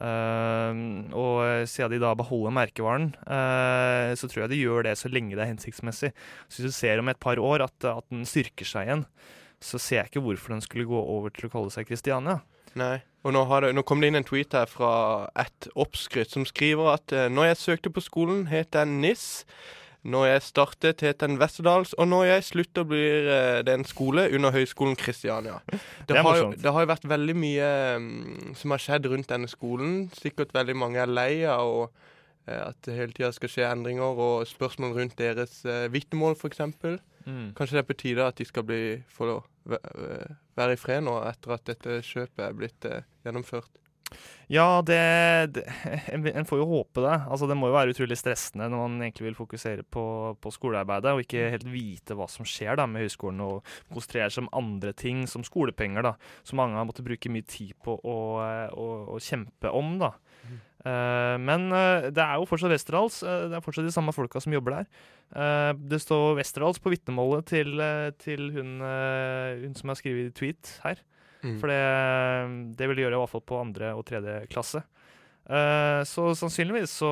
Eh, 0.00 0.80
og 1.12 1.68
siden 1.68 1.92
de 1.92 2.00
da 2.02 2.14
beholder 2.18 2.56
merkevaren, 2.56 3.12
eh, 3.26 4.14
så 4.16 4.28
tror 4.28 4.44
jeg 4.44 4.54
de 4.54 4.62
gjør 4.64 4.88
det 4.88 4.96
så 4.98 5.12
lenge 5.12 5.36
det 5.36 5.44
er 5.44 5.52
hensiktsmessig. 5.52 6.12
Så 6.48 6.62
hvis 6.62 6.72
du 6.72 6.78
ser 6.78 6.98
om 6.98 7.12
et 7.12 7.20
par 7.20 7.36
år 7.36 7.68
at, 7.68 7.76
at 7.84 8.08
den 8.10 8.24
styrker 8.24 8.66
seg 8.66 8.88
igjen, 8.88 9.06
så 9.62 9.78
ser 9.78 10.02
jeg 10.02 10.10
ikke 10.10 10.24
hvorfor 10.24 10.56
den 10.56 10.64
skulle 10.64 10.88
gå 10.88 10.98
over 10.98 11.30
til 11.30 11.46
å 11.46 11.52
kalle 11.52 11.70
seg 11.70 11.86
Kristiania. 11.86 12.40
Nei. 12.78 13.02
Og 13.22 13.34
nå, 13.36 13.44
det, 13.62 13.70
nå 13.76 13.84
kom 13.86 14.00
det 14.02 14.10
inn 14.10 14.18
en 14.18 14.26
tweet 14.26 14.54
her 14.56 14.66
fra 14.70 15.28
et 15.38 15.68
oppskrytt 15.78 16.32
som 16.34 16.46
skriver 16.48 16.96
at 16.96 17.14
eh, 17.14 17.28
når 17.30 17.52
jeg 17.52 17.60
søkte 17.60 17.92
på 17.94 18.02
skolen, 18.02 18.48
het 18.50 18.74
jeg 18.74 18.90
NIS. 18.90 19.26
Når 20.02 20.24
jeg 20.26 20.42
startet, 20.42 21.02
het 21.06 21.20
den 21.22 21.36
Westerdals. 21.38 21.92
Og 21.94 22.08
når 22.10 22.24
jeg 22.24 22.44
slutter, 22.48 22.86
blir 22.88 23.28
eh, 23.30 23.58
det 23.66 23.74
en 23.76 23.86
skole 23.86 24.26
under 24.34 24.50
Høgskolen 24.50 24.96
Kristiania. 24.98 25.60
Det, 25.70 25.78
Det 26.08 26.24
har 26.26 26.38
jo, 26.40 26.48
det 26.58 26.72
har 26.72 26.86
jo 26.86 26.90
vært 26.90 27.06
veldig 27.08 27.36
mye 27.38 27.68
mm, 28.02 28.56
som 28.58 28.74
har 28.74 28.82
skjedd 28.82 29.06
rundt 29.12 29.30
denne 29.30 29.50
skolen. 29.50 30.10
Sikkert 30.18 30.54
veldig 30.54 30.76
mange 30.76 30.98
er 30.98 31.06
lei 31.06 31.44
av 31.46 31.70
og, 31.70 32.02
eh, 32.48 32.58
at 32.58 32.80
det 32.82 32.98
hele 32.98 33.14
tida 33.14 33.30
skal 33.36 33.54
skje 33.54 33.70
endringer 33.70 34.26
og 34.26 34.42
spørsmål 34.50 34.98
rundt 34.98 35.18
deres 35.22 35.60
eh, 35.64 35.86
vitnemål, 35.94 36.34
f.eks. 36.34 36.64
Mm. 37.22 37.52
Kanskje 37.54 37.78
det 37.78 37.84
er 37.84 37.90
på 37.92 38.00
tide 38.02 38.26
at 38.26 38.42
de 38.42 38.48
skal 38.48 38.66
bli 38.66 38.82
få 39.06 39.36
være 39.64 40.74
i 40.74 40.80
fred 40.80 41.04
nå 41.06 41.18
etter 41.28 41.54
at 41.54 41.68
dette 41.68 42.00
kjøpet 42.06 42.42
er 42.48 42.58
blitt 42.58 42.88
eh, 42.88 43.06
gjennomført? 43.26 43.70
Ja, 44.52 44.82
det, 44.84 44.98
det 45.56 45.64
en, 46.34 46.48
får 46.48 46.60
jo 46.60 46.68
håpe 46.68 47.04
det. 47.04 47.14
Altså, 47.24 47.48
det 47.48 47.56
må 47.58 47.70
jo 47.70 47.76
være 47.76 47.94
utrolig 47.94 48.18
stressende 48.20 48.68
når 48.68 48.82
man 48.84 49.06
egentlig 49.06 49.30
vil 49.30 49.38
fokusere 49.38 49.86
på, 49.86 50.04
på 50.42 50.52
skolearbeidet, 50.54 51.14
og 51.14 51.24
ikke 51.24 51.50
helt 51.54 51.68
vite 51.72 52.16
hva 52.18 52.28
som 52.30 52.48
skjer 52.48 52.76
da 52.80 52.88
med 52.90 53.06
høyskolen, 53.06 53.40
og 53.44 53.72
konsentrere 53.92 54.32
seg 54.32 54.44
om 54.44 54.52
andre 54.62 54.92
ting, 54.96 55.24
som 55.30 55.46
skolepenger, 55.46 56.04
da, 56.04 56.16
som 56.44 56.60
mange 56.60 56.76
har 56.78 56.88
måttet 56.88 57.06
bruke 57.06 57.32
mye 57.32 57.46
tid 57.48 57.72
på 57.84 57.96
å, 57.96 58.18
å, 58.72 58.90
å 59.16 59.22
kjempe 59.22 59.72
om. 59.72 59.96
da. 60.02 60.14
Eh, 60.82 61.36
men 61.38 61.68
uh, 61.70 62.08
det 62.10 62.22
er 62.22 62.40
jo 62.40 62.48
fortsatt 62.50 62.72
Westerdals. 62.72 63.20
Uh, 63.22 63.46
det 63.50 63.58
er 63.58 63.64
fortsatt 63.64 63.86
de 63.86 63.94
samme 63.94 64.14
folka 64.14 64.42
som 64.42 64.54
jobber 64.54 64.80
der. 64.80 64.92
Det 65.78 65.96
står 66.02 66.34
Westerdals 66.36 66.80
på 66.82 66.90
vitnemålet 66.92 67.46
til, 67.48 67.80
til 68.20 68.50
hun, 68.52 68.82
hun 68.82 69.72
som 69.78 69.88
har 69.88 69.96
skrevet 69.96 70.34
tweet 70.36 70.74
her. 70.82 71.00
Mm. 71.42 71.56
For 71.60 71.70
det, 71.72 72.76
det 72.78 72.88
vil 72.88 72.96
de 73.00 73.06
gjøre 73.06 73.16
i 73.18 73.22
hvert 73.22 73.32
fall 73.32 73.46
på 73.52 73.60
andre 73.60 73.92
og 73.98 74.04
tredje 74.06 74.40
klasse. 74.52 74.84
Uh, 75.42 76.04
så 76.06 76.28
sannsynligvis 76.38 76.92
så 77.02 77.08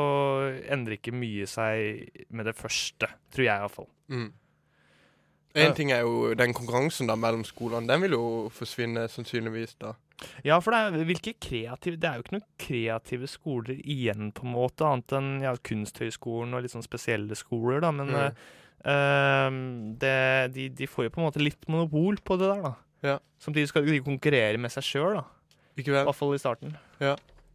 endrer 0.70 0.94
ikke 1.00 1.10
mye 1.18 1.49
seg 1.50 2.12
med 2.30 2.46
det 2.46 2.54
første, 2.54 3.08
tror 3.34 3.44
jeg 3.49 3.56
i 3.58 3.64
hvert 3.64 3.75
fall. 3.75 3.88
Mm. 4.12 4.28
En 5.58 5.75
ting 5.75 5.90
er 5.90 6.04
jo 6.06 6.30
den 6.38 6.52
konkurransen 6.54 7.08
da 7.10 7.16
mellom 7.18 7.42
skolene. 7.42 7.88
Den 7.90 8.04
vil 8.04 8.14
jo 8.14 8.26
forsvinne 8.54 9.08
sannsynligvis 9.10 9.75
da. 9.82 9.96
Ja, 10.46 10.60
for 10.62 10.70
det 10.70 10.78
er, 11.00 11.04
hvilke 11.08 11.32
kreative, 11.42 11.99
det 11.99 12.06
er 12.06 12.20
jo 12.20 12.22
ikke 12.22 12.37
noen 12.37 12.46
kreative 12.60 13.26
skoler 13.32 13.80
igjen, 13.82 14.30
på 14.37 14.46
en 14.46 14.54
måte, 14.54 14.87
annet 14.87 15.14
enn 15.16 15.30
ja, 15.42 15.56
Kunsthøgskolen 15.66 16.54
og 16.54 16.62
litt 16.62 16.75
sånn 16.76 16.87
spesielle 16.87 17.34
skoler, 17.34 17.80
da. 17.82 17.90
Men 17.96 18.12
Mm. 18.14 18.38
eh, 18.84 19.58
det, 20.04 20.14
de, 20.54 20.68
de 20.76 20.87
får 20.87 21.08
jo 21.08 21.14
på 21.16 21.20
en 21.20 21.26
måte 21.26 21.42
litt 21.42 21.66
monopol 21.68 22.20
på 22.22 22.38
det 22.38 22.46
der, 22.52 22.62
da. 22.68 22.75
Ja. 23.07 23.19
Samtidig 23.40 23.71
skal 23.71 23.87
de 23.87 24.00
konkurrere 24.04 24.61
med 24.61 24.73
seg 24.75 24.85
sjøl, 24.87 25.21
I 25.76 25.85
hvert 25.87 26.16
fall 26.16 26.35
i 26.37 26.40
starten. 26.40 26.75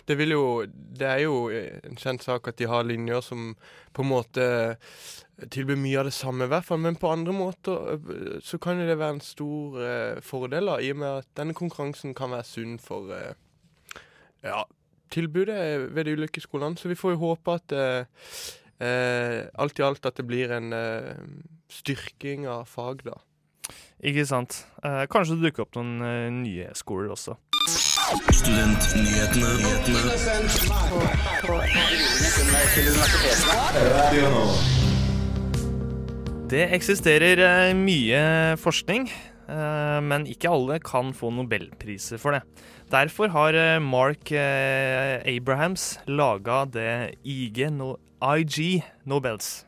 Det, 0.06 0.18
vil 0.18 0.34
jo, 0.34 0.46
det 0.66 1.08
er 1.08 1.20
jo 1.24 1.50
en 1.50 1.98
kjent 1.98 2.25
sak 2.25 2.48
at 2.50 2.58
de 2.58 2.68
har 2.70 2.86
linjer 2.86 3.22
som 3.25 3.52
på 3.94 4.04
en 4.06 4.10
måte 4.10 4.46
tilbyr 5.52 5.78
mye 5.80 6.00
av 6.00 6.10
det 6.10 6.16
samme, 6.16 6.46
i 6.46 6.52
hvert 6.52 6.66
fall. 6.68 6.82
Men 6.82 6.98
på 7.00 7.12
andre 7.12 7.34
måter 7.36 7.96
øh, 7.96 8.38
så 8.44 8.60
kan 8.62 8.80
det 8.80 8.98
være 8.98 9.18
en 9.18 9.24
stor 9.25 9.80
eh, 9.84 10.22
fordel, 10.24 10.72
da, 10.72 10.78
i 10.80 10.94
og 10.94 11.02
med 11.02 11.22
at 11.24 11.30
denne 11.38 11.56
konkurransen 11.58 12.16
kan 12.18 12.34
være 12.34 12.48
sunn 12.48 12.78
for 12.82 13.12
eh, 13.16 13.36
ja, 14.46 14.64
tilbudet 15.14 15.90
ved 15.96 16.08
de 16.08 16.16
ulike 16.16 16.44
skolene. 16.44 16.78
Så 16.80 16.92
vi 16.92 16.98
får 17.00 17.16
jo 17.16 17.24
håpe 17.25 17.58
at 17.60 17.75
eh, 17.75 18.25
eh, 18.80 19.42
alt 19.54 19.80
i 19.80 19.86
alt 19.86 20.08
at 20.08 20.18
det 20.22 20.28
blir 20.28 20.54
en 20.56 20.74
eh, 20.75 21.14
styrking 21.72 22.48
av 22.48 22.70
fag, 22.72 23.06
da. 23.08 23.20
Ikke 24.06 24.26
sant. 24.30 24.60
Eh, 24.86 25.04
kanskje 25.10 25.40
det 25.40 25.50
dukker 25.50 25.66
opp 25.66 25.78
noen 25.80 25.96
eh, 26.06 26.30
nye 26.30 26.70
skoler 26.78 27.10
også. 27.16 27.40
Det 36.46 36.68
eksisterer 36.78 37.42
eh, 37.42 37.74
mye 37.74 38.22
forskning, 38.62 39.08
eh, 39.50 40.00
men 40.06 40.28
ikke 40.30 40.54
alle 40.54 40.78
kan 40.86 41.10
få 41.18 41.32
nobelpriser 41.34 42.22
for 42.22 42.38
det. 42.38 42.44
Derfor 42.94 43.34
har 43.34 43.58
eh, 43.58 43.82
Mark 43.82 44.30
Abrahams 44.30 45.96
laga 46.06 46.66
det 46.70 47.16
IG, 47.26 47.66
no, 47.74 47.96
IG 48.22 48.84
Nobels. 49.10 49.64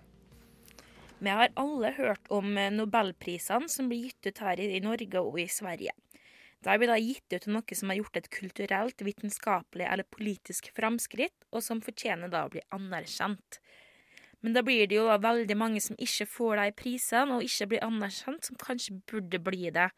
Vi 1.20 1.30
har 1.34 1.50
alle 1.58 1.92
hørt 1.98 2.30
om 2.30 2.58
eh, 2.58 2.70
nobelprisene 2.74 3.70
som 3.72 3.90
blir 3.90 4.08
gitt 4.10 4.30
ut 4.30 4.44
her 4.46 4.62
i 4.62 4.82
Norge 4.84 5.24
og 5.24 5.40
i 5.42 5.48
Sverige. 5.50 5.96
De 6.66 6.76
blir 6.78 6.90
da 6.90 6.98
gitt 7.00 7.34
ut 7.34 7.48
noe 7.50 7.78
som 7.78 7.90
har 7.92 8.00
gjort 8.00 8.20
et 8.20 8.30
kulturelt, 8.34 9.02
vitenskapelig 9.06 9.88
eller 9.88 10.08
politisk 10.10 10.70
framskritt, 10.78 11.36
og 11.54 11.64
som 11.66 11.82
fortjener 11.82 12.30
da 12.34 12.46
å 12.46 12.54
bli 12.54 12.62
anerkjent. 12.76 13.60
Men 14.42 14.54
da 14.54 14.62
blir 14.66 14.86
det 14.90 14.98
jo 14.98 15.10
veldig 15.10 15.58
mange 15.58 15.82
som 15.82 15.98
ikke 15.98 16.30
får 16.30 16.62
de 16.62 16.78
prisene, 16.78 17.38
og 17.38 17.46
ikke 17.46 17.72
blir 17.74 17.86
anerkjent, 17.86 18.50
som 18.50 18.58
kanskje 18.62 19.00
burde 19.10 19.42
bli 19.42 19.72
det. 19.74 19.90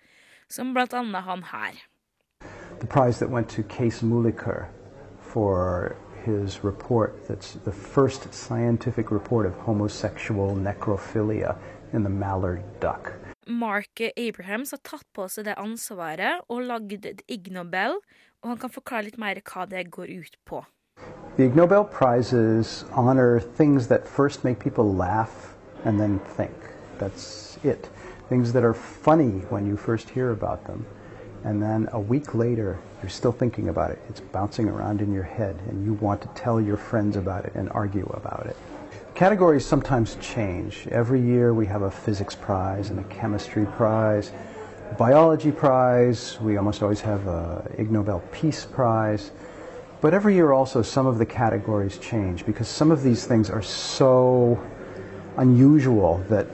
Som 0.49 0.73
blant 0.73 0.95
annet 0.95 1.27
han 1.27 1.43
her. 1.51 1.87
the 2.79 2.87
prize 2.87 3.19
that 3.19 3.29
went 3.29 3.49
to 3.49 3.63
Case 3.63 4.01
Muliker 4.01 4.69
for 5.19 5.97
his 6.29 6.63
report 6.63 7.27
that's 7.27 7.53
the 7.65 7.71
first 7.71 8.33
scientific 8.33 9.11
report 9.11 9.45
of 9.45 9.53
homosexual 9.65 10.55
necrophilia 10.55 11.55
in 11.93 12.03
the 12.03 12.09
mallard 12.09 12.63
duck. 12.79 13.13
Mark 13.47 14.01
Abrahams 14.15 14.71
har 14.71 14.81
tatt 14.83 15.05
på 15.13 15.25
seg 15.27 15.47
det 15.49 15.55
ansvaret 15.57 16.43
og 16.49 16.61
lagd 16.69 17.07
Ig 17.27 17.49
Nobel, 17.51 17.97
og 18.43 18.51
han 18.51 18.59
kan 18.61 18.69
forklare 18.69 19.07
litt 19.07 19.17
mer 19.17 19.41
hva 19.41 19.65
det 19.65 19.87
går 19.89 20.11
ut 20.13 20.37
på. 20.45 20.61
The 21.37 21.45
Ig 21.45 21.55
Nobel 21.55 21.83
Prizes 21.83 22.85
honor 22.91 23.39
things 23.39 23.87
that 23.87 24.07
first 24.07 24.43
make 24.43 24.59
people 24.59 24.93
laugh 24.93 25.55
and 25.83 25.99
then 25.99 26.19
think. 26.37 26.53
That's 26.99 27.57
it. 27.63 27.89
Things 28.29 28.53
that 28.53 28.63
are 28.63 28.73
funny 28.73 29.41
when 29.49 29.65
you 29.65 29.77
first 29.77 30.09
hear 30.09 30.31
about 30.31 30.65
them. 30.65 30.85
And 31.43 31.61
then 31.61 31.87
a 31.93 31.99
week 31.99 32.35
later, 32.35 32.77
you're 33.01 33.09
still 33.09 33.31
thinking 33.31 33.69
about 33.69 33.91
it. 33.91 34.01
It's 34.09 34.19
bouncing 34.19 34.67
around 34.67 35.01
in 35.01 35.13
your 35.13 35.23
head, 35.23 35.57
and 35.69 35.85
you 35.85 35.93
want 35.93 36.21
to 36.21 36.27
tell 36.29 36.59
your 36.59 36.77
friends 36.77 37.15
about 37.15 37.45
it 37.45 37.53
and 37.55 37.69
argue 37.69 38.05
about 38.13 38.45
it. 38.45 38.57
Categories 39.15 39.65
sometimes 39.65 40.15
change. 40.21 40.87
Every 40.91 41.21
year 41.21 41.53
we 41.53 41.65
have 41.65 41.81
a 41.81 41.91
physics 41.91 42.35
prize 42.35 42.89
and 42.89 42.99
a 42.99 43.03
chemistry 43.03 43.65
prize, 43.65 44.31
biology 44.97 45.51
prize. 45.51 46.39
We 46.41 46.57
almost 46.57 46.81
always 46.83 47.01
have 47.01 47.27
a 47.27 47.69
Ig 47.77 47.91
Nobel 47.91 48.21
Peace 48.31 48.65
Prize. 48.65 49.31
But 50.01 50.13
every 50.13 50.35
year 50.35 50.53
also 50.53 50.81
some 50.81 51.05
of 51.07 51.17
the 51.17 51.25
categories 51.25 51.97
change 51.97 52.45
because 52.45 52.67
some 52.67 52.91
of 52.91 53.03
these 53.03 53.25
things 53.25 53.49
are 53.49 53.61
so 53.61 54.57
unusual 55.37 56.23
that 56.29 56.47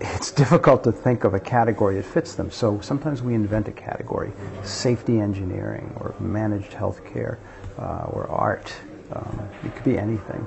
it's 0.00 0.30
difficult 0.30 0.84
to 0.84 0.92
think 0.92 1.24
of 1.24 1.34
a 1.34 1.40
category 1.40 1.96
that 1.96 2.04
fits 2.04 2.34
them. 2.34 2.50
So 2.50 2.80
sometimes 2.80 3.22
we 3.22 3.34
invent 3.34 3.68
a 3.68 3.72
category, 3.72 4.32
safety 4.62 5.20
engineering 5.20 5.94
or 6.00 6.14
managed 6.20 6.72
healthcare 6.72 7.38
uh, 7.78 8.12
or 8.12 8.26
art. 8.28 8.72
Um, 9.12 9.48
it 9.64 9.74
could 9.74 9.84
be 9.84 9.98
anything. 9.98 10.46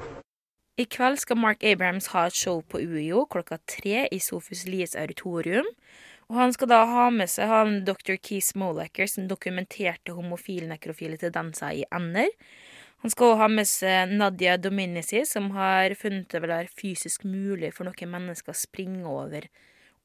I 0.77 0.85
kveld 0.85 1.19
skal 1.19 1.35
Mark 1.35 1.63
Abrahams 1.63 2.07
ha 2.07 2.25
et 2.27 2.33
show 2.33 2.61
på 2.61 2.79
UiO 2.79 3.25
klokka 3.25 3.57
tre 3.67 4.07
i 4.11 4.19
Sofus 4.19 4.65
Lies 4.65 4.95
auditorium. 4.95 5.65
Og 6.29 6.37
han 6.37 6.53
skal 6.53 6.69
da 6.69 6.83
ha 6.85 7.09
med 7.09 7.27
seg 7.27 7.49
han 7.49 7.79
dr. 7.83 8.15
Keith 8.21 8.55
Molaker, 8.55 9.09
som 9.09 9.27
dokumenterte 9.27 10.13
homofile 10.13 10.69
nekrofile 10.69 11.17
tendenser 11.17 11.81
i 11.81 11.83
ender. 11.91 12.29
Han 12.99 13.13
skal 13.13 13.31
også 13.31 13.39
ha 13.39 13.47
med 13.51 13.67
seg 13.69 14.13
Nadia 14.19 14.57
Dominici, 14.59 15.21
som 15.27 15.51
har 15.55 15.95
funnet 15.95 16.27
det 16.33 16.41
vel 16.43 16.51
er 16.51 16.71
fysisk 16.81 17.23
mulig 17.23 17.71
for 17.75 17.87
noen 17.87 18.11
mennesker 18.11 18.51
å 18.51 18.59
springe 18.59 19.07
over 19.07 19.47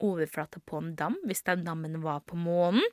overflata 0.05 0.61
på 0.67 0.79
en 0.81 0.95
dam, 0.99 1.17
hvis 1.27 1.45
den 1.47 1.65
dammen 1.67 2.01
var 2.05 2.23
på 2.27 2.39
månen. 2.39 2.85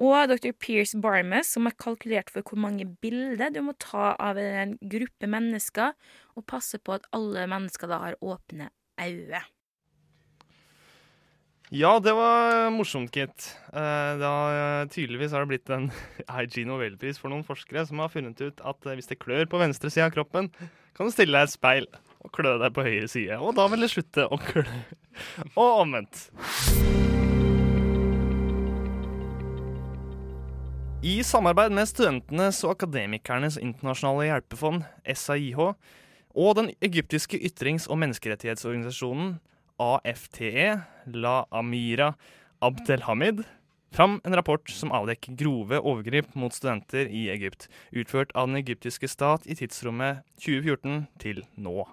Og 0.00 0.30
dr. 0.30 0.54
Pierce 0.56 0.96
Barmes, 0.96 1.50
som 1.52 1.68
har 1.68 1.76
kalkulert 1.76 2.30
for 2.32 2.46
hvor 2.46 2.58
mange 2.62 2.86
bilder 3.02 3.52
du 3.52 3.60
må 3.66 3.74
ta 3.76 4.14
av 4.16 4.40
en 4.40 4.78
gruppe 4.80 5.28
mennesker, 5.28 5.92
og 6.34 6.46
passe 6.48 6.80
på 6.80 6.96
at 6.96 7.08
alle 7.16 7.44
mennesker 7.50 7.90
da 7.90 8.00
har 8.06 8.20
åpne 8.24 8.70
øyne. 8.96 9.42
Ja, 11.72 12.00
det 12.02 12.10
var 12.12 12.70
morsomt, 12.74 13.12
Kit. 13.14 13.56
Eh, 13.72 14.12
da, 14.18 14.30
eh, 14.50 14.88
tydeligvis 14.90 15.30
har 15.30 15.44
det 15.44 15.50
blitt 15.52 15.70
en 15.70 15.84
IG 16.42 16.64
Nobelpris 16.66 17.18
for 17.22 17.30
noen 17.30 17.44
forskere 17.46 17.84
som 17.86 18.00
har 18.02 18.08
funnet 18.10 18.40
ut 18.42 18.62
at 18.66 18.86
eh, 18.88 18.96
hvis 18.98 19.06
det 19.06 19.20
klør 19.22 19.46
på 19.46 19.60
venstre 19.60 19.86
side 19.86 20.08
av 20.08 20.16
kroppen, 20.16 20.48
kan 20.98 21.06
du 21.06 21.14
stille 21.14 21.30
deg 21.30 21.46
et 21.46 21.52
speil 21.52 21.84
og 22.26 22.32
klø 22.34 22.56
deg 22.58 22.74
på 22.74 22.82
høyre 22.82 23.06
side. 23.06 23.38
Og 23.38 23.54
da 23.54 23.68
vil 23.70 23.86
det 23.86 23.90
slutte 23.92 24.24
å 24.26 24.38
klø. 24.42 24.64
Og 25.62 25.84
omvendt. 25.84 26.24
I 31.06 31.14
samarbeid 31.22 31.76
med 31.76 31.86
Studentenes 31.86 32.58
og 32.66 32.74
Akademikernes 32.74 33.60
internasjonale 33.62 34.26
hjelpefond, 34.26 34.82
SAIH, 35.06 35.62
og 36.34 36.50
den 36.58 36.72
egyptiske 36.82 37.38
ytrings- 37.38 37.86
og 37.86 38.02
menneskerettighetsorganisasjonen 38.02 39.36
AFTE, 39.80 40.80
La 41.06 41.46
Amira 41.50 42.12
Abdelhamid, 42.60 43.44
fram 43.90 44.20
en 44.24 44.36
rapport 44.36 44.70
som 44.70 44.92
avdekker 44.92 45.38
grove 45.40 45.80
overgrep 45.80 46.34
mot 46.38 46.54
studenter 46.54 47.08
i 47.08 47.28
Egypt, 47.32 47.66
utført 47.90 48.34
av 48.36 48.50
den 48.50 48.60
egyptiske 48.60 49.08
stat 49.08 49.48
i 49.48 49.56
tidsrommet 49.56 50.20
2014 50.44 51.06
til 51.22 51.42
nå. 51.56 51.86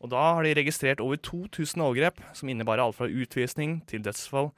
Og 0.00 0.12
da 0.12 0.22
har 0.36 0.46
de 0.46 0.54
registrert 0.56 1.02
over 1.04 1.20
2000 1.20 1.84
overgrep, 1.84 2.22
som 2.36 2.48
innebar 2.48 2.80
alt 2.80 2.96
fra 2.98 3.08
utvisning 3.08 3.78
til 3.88 4.04
dødsfall, 4.04 4.50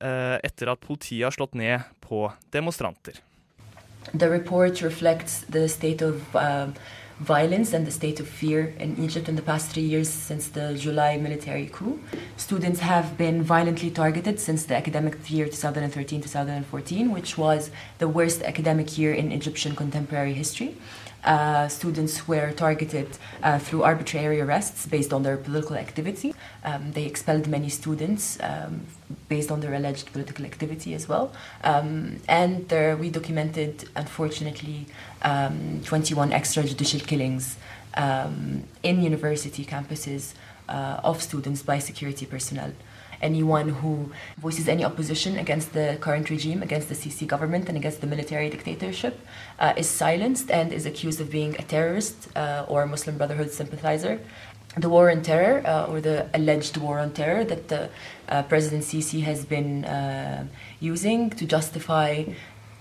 eh, 0.00 0.36
etter 0.44 0.72
at 0.72 0.84
politiet 0.84 1.24
har 1.24 1.34
slått 1.36 1.56
ned 1.56 1.88
på 2.04 2.26
demonstranter. 2.52 3.20
The 4.14 4.30
report 4.30 4.82
reflects 4.82 5.44
the 5.48 5.68
state 5.68 6.00
of 6.02 6.34
uh, 6.34 6.70
violence 7.20 7.72
and 7.72 7.86
the 7.86 7.90
state 7.90 8.20
of 8.20 8.28
fear 8.28 8.74
in 8.78 9.02
Egypt 9.02 9.28
in 9.28 9.36
the 9.36 9.42
past 9.42 9.70
three 9.70 9.82
years 9.82 10.08
since 10.08 10.48
the 10.48 10.74
July 10.74 11.16
military 11.16 11.66
coup. 11.66 11.98
Students 12.36 12.80
have 12.80 13.16
been 13.16 13.42
violently 13.42 13.90
targeted 13.90 14.38
since 14.38 14.64
the 14.66 14.76
academic 14.76 15.30
year 15.30 15.46
2013 15.46 16.20
2014, 16.20 17.12
which 17.12 17.38
was 17.38 17.70
the 17.98 18.08
worst 18.08 18.42
academic 18.42 18.98
year 18.98 19.14
in 19.14 19.32
Egyptian 19.32 19.74
contemporary 19.74 20.34
history. 20.34 20.76
Uh, 21.24 21.66
students 21.66 22.28
were 22.28 22.52
targeted 22.52 23.18
uh, 23.42 23.58
through 23.58 23.82
arbitrary 23.82 24.40
arrests 24.40 24.86
based 24.86 25.12
on 25.12 25.22
their 25.22 25.36
political 25.36 25.76
activity. 25.76 26.34
Um, 26.64 26.92
they 26.92 27.04
expelled 27.04 27.48
many 27.48 27.68
students 27.68 28.38
um, 28.40 28.86
based 29.28 29.50
on 29.50 29.60
their 29.60 29.74
alleged 29.74 30.12
political 30.12 30.44
activity 30.44 30.94
as 30.94 31.08
well. 31.08 31.32
Um, 31.64 32.20
and 32.28 32.68
there, 32.68 32.96
we 32.96 33.10
documented, 33.10 33.88
unfortunately, 33.96 34.86
um, 35.22 35.80
21 35.84 36.30
extrajudicial 36.30 37.04
killings 37.06 37.56
um, 37.94 38.62
in 38.82 39.02
university 39.02 39.64
campuses 39.64 40.34
uh, 40.68 41.00
of 41.02 41.22
students 41.22 41.62
by 41.62 41.78
security 41.78 42.26
personnel 42.26 42.72
anyone 43.22 43.68
who 43.68 44.12
voices 44.38 44.68
any 44.68 44.84
opposition 44.84 45.38
against 45.38 45.72
the 45.72 45.98
current 46.00 46.30
regime, 46.30 46.62
against 46.62 46.88
the 46.88 46.94
Sisi 46.94 47.26
government, 47.26 47.68
and 47.68 47.76
against 47.76 48.00
the 48.00 48.06
military 48.06 48.48
dictatorship 48.50 49.20
uh, 49.58 49.74
is 49.76 49.88
silenced 49.88 50.50
and 50.50 50.72
is 50.72 50.86
accused 50.86 51.20
of 51.20 51.30
being 51.30 51.54
a 51.58 51.62
terrorist 51.62 52.28
uh, 52.36 52.64
or 52.68 52.82
a 52.82 52.86
Muslim 52.86 53.16
Brotherhood 53.16 53.50
sympathizer. 53.50 54.20
The 54.76 54.90
war 54.90 55.10
on 55.10 55.22
terror, 55.22 55.62
uh, 55.66 55.86
or 55.86 56.02
the 56.02 56.28
alleged 56.34 56.76
war 56.76 56.98
on 56.98 57.12
terror 57.12 57.44
that 57.44 57.68
the, 57.68 57.88
uh, 58.28 58.42
President 58.42 58.82
Sisi 58.84 59.22
has 59.22 59.44
been 59.44 59.84
uh, 59.84 60.46
using 60.80 61.30
to 61.30 61.46
justify 61.46 62.24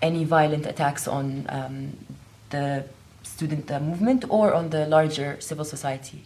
any 0.02 0.24
violent 0.26 0.66
attacks 0.66 1.08
on 1.08 1.46
um, 1.50 1.96
the 2.50 2.84
student 3.24 3.72
uh, 3.72 3.80
movement 3.80 4.26
or 4.30 4.54
on 4.54 4.70
the 4.70 4.86
larger 4.88 5.38
civil 5.40 5.66
society. 5.66 6.24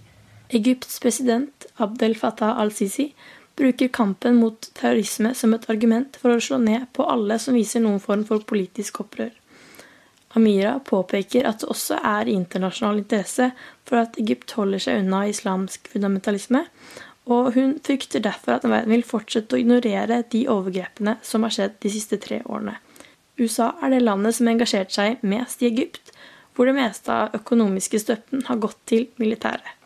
Egypts 0.50 0.98
president 1.00 1.68
Abdel 1.80 2.16
Fattah 2.16 2.58
al-Sisi 2.58 3.14
bruker 3.60 3.92
kampen 3.94 4.40
mot 4.40 4.70
terrorisme 4.78 5.34
som 5.36 5.54
et 5.54 5.68
argument 5.70 6.18
for 6.20 6.34
å 6.34 6.42
slå 6.44 6.58
ned 6.64 6.88
på 6.96 7.06
alle 7.06 7.38
som 7.42 7.58
viser 7.58 7.84
noen 7.84 8.02
form 8.04 8.24
for 8.28 8.44
politisk 8.48 9.04
opprør. 9.04 9.34
Amira 10.38 10.76
påpeker 10.86 11.48
at 11.50 11.64
det 11.64 11.70
også 11.74 11.98
er 12.06 12.30
internasjonal 12.30 13.02
interesse 13.02 13.50
for 13.90 14.04
at 14.04 14.18
Egypt 14.22 14.54
holder 14.58 14.84
seg 14.84 15.02
unna 15.02 15.24
islamsk 15.30 15.90
fundamentalisme, 15.90 16.64
og 17.30 17.54
hun 17.56 17.76
frykter 17.86 18.22
derfor 18.26 18.58
at 18.58 18.68
verden 18.70 18.94
vil 18.94 19.06
fortsette 19.06 19.58
å 19.58 19.62
ignorere 19.62 20.22
de 20.34 20.46
overgrepene 20.50 21.18
som 21.26 21.46
har 21.46 21.54
skjedd 21.54 21.76
de 21.84 21.92
siste 21.94 22.18
tre 22.22 22.42
årene. 22.46 22.78
USA 23.40 23.72
er 23.82 23.94
det 23.94 24.04
landet 24.04 24.36
som 24.36 24.48
har 24.48 24.58
engasjert 24.58 24.94
seg 24.94 25.22
mest 25.26 25.62
i 25.64 25.70
Egypt, 25.70 26.14
hvor 26.54 26.68
det 26.68 26.76
meste 26.78 27.14
av 27.14 27.36
økonomiske 27.38 28.02
støtten 28.02 28.44
har 28.50 28.62
gått 28.62 28.80
til 28.90 29.08
militæret. 29.22 29.78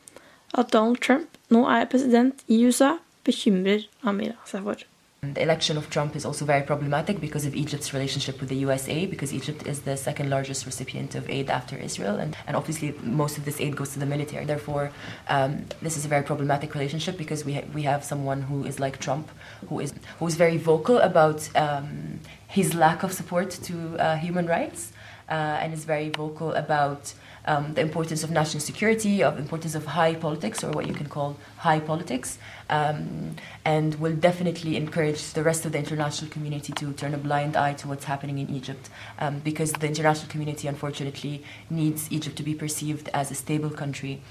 At 0.53 0.71
Donald 0.73 1.01
Trump 1.03 1.37
nå 1.53 1.63
er 1.69 1.89
president 1.89 2.41
i 2.47 2.63
USA, 2.65 2.95
bekymrer 3.25 3.85
Amira 4.03 4.35
seg 4.45 4.63
for. 4.63 4.77
The 5.23 5.41
election 5.41 5.77
of 5.77 5.89
Trump 5.89 6.17
is 6.17 6.25
also 6.25 6.43
very 6.43 6.63
problematic 6.63 7.21
because 7.21 7.45
of 7.45 7.55
Egypt's 7.55 7.93
relationship 7.93 8.41
with 8.41 8.49
the 8.49 8.57
USA, 8.57 9.05
because 9.05 9.33
Egypt 9.33 9.65
is 9.65 9.81
the 9.81 9.95
second 9.95 10.29
largest 10.29 10.65
recipient 10.65 11.15
of 11.15 11.29
aid 11.29 11.49
after 11.49 11.77
Israel, 11.77 12.17
and, 12.17 12.35
and 12.45 12.57
obviously 12.57 12.93
most 13.03 13.37
of 13.37 13.45
this 13.45 13.61
aid 13.61 13.77
goes 13.77 13.93
to 13.93 13.99
the 13.99 14.05
military. 14.05 14.43
Therefore, 14.43 14.91
um, 15.29 15.65
this 15.81 15.95
is 15.95 16.03
a 16.03 16.09
very 16.09 16.23
problematic 16.23 16.73
relationship 16.73 17.17
because 17.17 17.45
we, 17.45 17.53
ha- 17.53 17.67
we 17.73 17.83
have 17.83 18.03
someone 18.03 18.41
who 18.41 18.65
is 18.65 18.81
like 18.81 18.99
Trump, 18.99 19.29
who 19.69 19.79
is, 19.79 19.93
who 20.19 20.27
is 20.27 20.35
very 20.35 20.57
vocal 20.57 20.97
about 20.97 21.49
um, 21.55 22.19
his 22.47 22.75
lack 22.75 23.03
of 23.03 23.13
support 23.13 23.49
to 23.49 23.97
uh, 23.99 24.17
human 24.17 24.45
rights, 24.45 24.91
uh, 25.29 25.33
and 25.61 25.73
is 25.73 25.85
very 25.85 26.09
vocal 26.09 26.51
about 26.53 27.13
um, 27.45 27.73
the 27.73 27.81
importance 27.81 28.23
of 28.23 28.31
national 28.31 28.61
security, 28.61 29.23
of 29.23 29.37
importance 29.37 29.75
of 29.75 29.85
high 29.85 30.15
politics, 30.15 30.63
or 30.63 30.71
what 30.71 30.87
you 30.87 30.93
can 30.93 31.07
call 31.07 31.37
high 31.57 31.79
politics, 31.79 32.37
um, 32.69 33.35
and 33.65 33.95
will 33.95 34.15
definitely 34.15 34.77
encourage 34.77 35.33
the 35.33 35.43
rest 35.43 35.65
of 35.65 35.71
the 35.73 35.77
international 35.77 36.31
community 36.31 36.73
to 36.73 36.93
turn 36.93 37.13
a 37.13 37.17
blind 37.17 37.55
eye 37.55 37.73
to 37.73 37.87
what's 37.87 38.05
happening 38.05 38.39
in 38.39 38.49
Egypt, 38.49 38.89
um, 39.19 39.39
because 39.39 39.73
the 39.73 39.87
international 39.87 40.29
community, 40.29 40.67
unfortunately, 40.67 41.43
needs 41.69 42.11
Egypt 42.11 42.35
to 42.37 42.43
be 42.43 42.55
perceived 42.55 43.09
as 43.13 43.31
a 43.31 43.35
stable 43.35 43.69
country, 43.69 44.21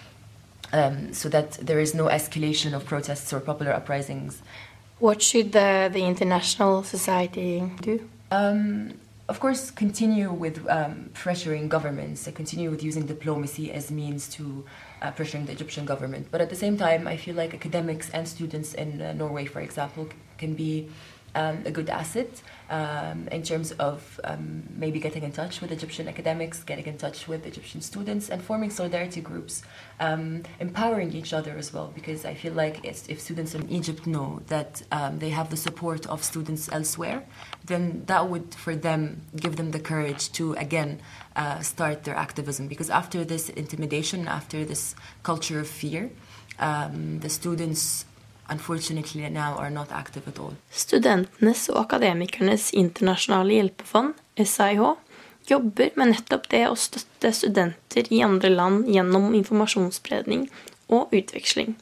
um, 0.72 1.12
so 1.12 1.28
that 1.28 1.52
there 1.52 1.80
is 1.80 1.94
no 1.94 2.06
escalation 2.06 2.72
of 2.72 2.84
protests 2.86 3.32
or 3.32 3.40
popular 3.40 3.72
uprisings. 3.72 4.40
What 4.98 5.20
should 5.20 5.52
the, 5.52 5.90
the 5.92 6.04
international 6.04 6.84
society 6.84 7.70
do? 7.80 8.08
Um, 8.30 8.94
of 9.28 9.38
course, 9.38 9.70
continue 9.70 10.32
with 10.32 10.68
um, 10.68 11.10
pressuring 11.14 11.68
governments, 11.68 12.26
uh, 12.26 12.32
continue 12.32 12.70
with 12.70 12.82
using 12.82 13.06
diplomacy 13.06 13.72
as 13.72 13.90
means 13.90 14.28
to 14.28 14.64
uh, 15.00 15.12
pressuring 15.12 15.46
the 15.46 15.52
Egyptian 15.52 15.84
government. 15.84 16.26
But 16.30 16.40
at 16.40 16.50
the 16.50 16.56
same 16.56 16.76
time, 16.76 17.06
I 17.06 17.16
feel 17.16 17.36
like 17.36 17.54
academics 17.54 18.10
and 18.10 18.26
students 18.26 18.74
in 18.74 19.00
uh, 19.00 19.12
Norway, 19.12 19.44
for 19.44 19.60
example, 19.60 20.08
can 20.38 20.54
be 20.54 20.88
um, 21.34 21.62
a 21.64 21.70
good 21.70 21.88
asset 21.88 22.42
um, 22.70 23.28
in 23.28 23.42
terms 23.42 23.72
of 23.72 24.20
um, 24.24 24.62
maybe 24.76 24.98
getting 24.98 25.22
in 25.22 25.32
touch 25.32 25.60
with 25.60 25.70
Egyptian 25.72 26.08
academics, 26.08 26.62
getting 26.62 26.86
in 26.86 26.96
touch 26.96 27.28
with 27.28 27.46
Egyptian 27.46 27.80
students, 27.80 28.30
and 28.30 28.42
forming 28.42 28.70
solidarity 28.70 29.20
groups, 29.20 29.62
um, 30.00 30.42
empowering 30.60 31.12
each 31.12 31.32
other 31.32 31.56
as 31.56 31.72
well. 31.72 31.92
Because 31.94 32.24
I 32.24 32.34
feel 32.34 32.52
like 32.52 32.84
if 32.84 33.20
students 33.20 33.54
in 33.54 33.68
Egypt 33.70 34.06
know 34.06 34.40
that 34.48 34.82
um, 34.90 35.18
they 35.18 35.30
have 35.30 35.50
the 35.50 35.56
support 35.56 36.06
of 36.06 36.24
students 36.24 36.70
elsewhere, 36.72 37.24
then 37.64 38.04
that 38.06 38.28
would, 38.28 38.54
for 38.54 38.74
them, 38.74 39.22
give 39.36 39.56
them 39.56 39.70
the 39.70 39.80
courage 39.80 40.32
to 40.32 40.54
again 40.54 41.00
uh, 41.36 41.60
start 41.60 42.04
their 42.04 42.16
activism. 42.16 42.68
Because 42.68 42.90
after 42.90 43.24
this 43.24 43.48
intimidation, 43.50 44.28
after 44.28 44.64
this 44.64 44.94
culture 45.22 45.60
of 45.60 45.68
fear, 45.68 46.10
um, 46.58 47.20
the 47.20 47.28
students 47.28 48.04
unfortunately 48.48 49.28
now 49.30 49.56
are 49.58 49.70
not 49.70 49.92
active 49.92 50.28
at 50.28 50.38
all. 50.38 50.54
Studentenes 50.70 51.68
og 51.70 51.80
akademikernes 51.86 52.70
internasjonale 52.72 53.58
hjelpefond, 53.58 54.14
SIH, 54.36 54.82
jobber 55.46 55.90
med 55.94 56.12
nettopp 56.14 56.48
det 56.50 56.66
å 56.68 56.76
støtte 56.78 57.32
studenter 57.34 58.12
i 58.14 58.22
andre 58.22 58.52
land 58.52 58.86
gjennom 58.90 59.32
informasjonsspredning 59.34 60.46
og 60.92 61.12
utveksling. 61.14 61.74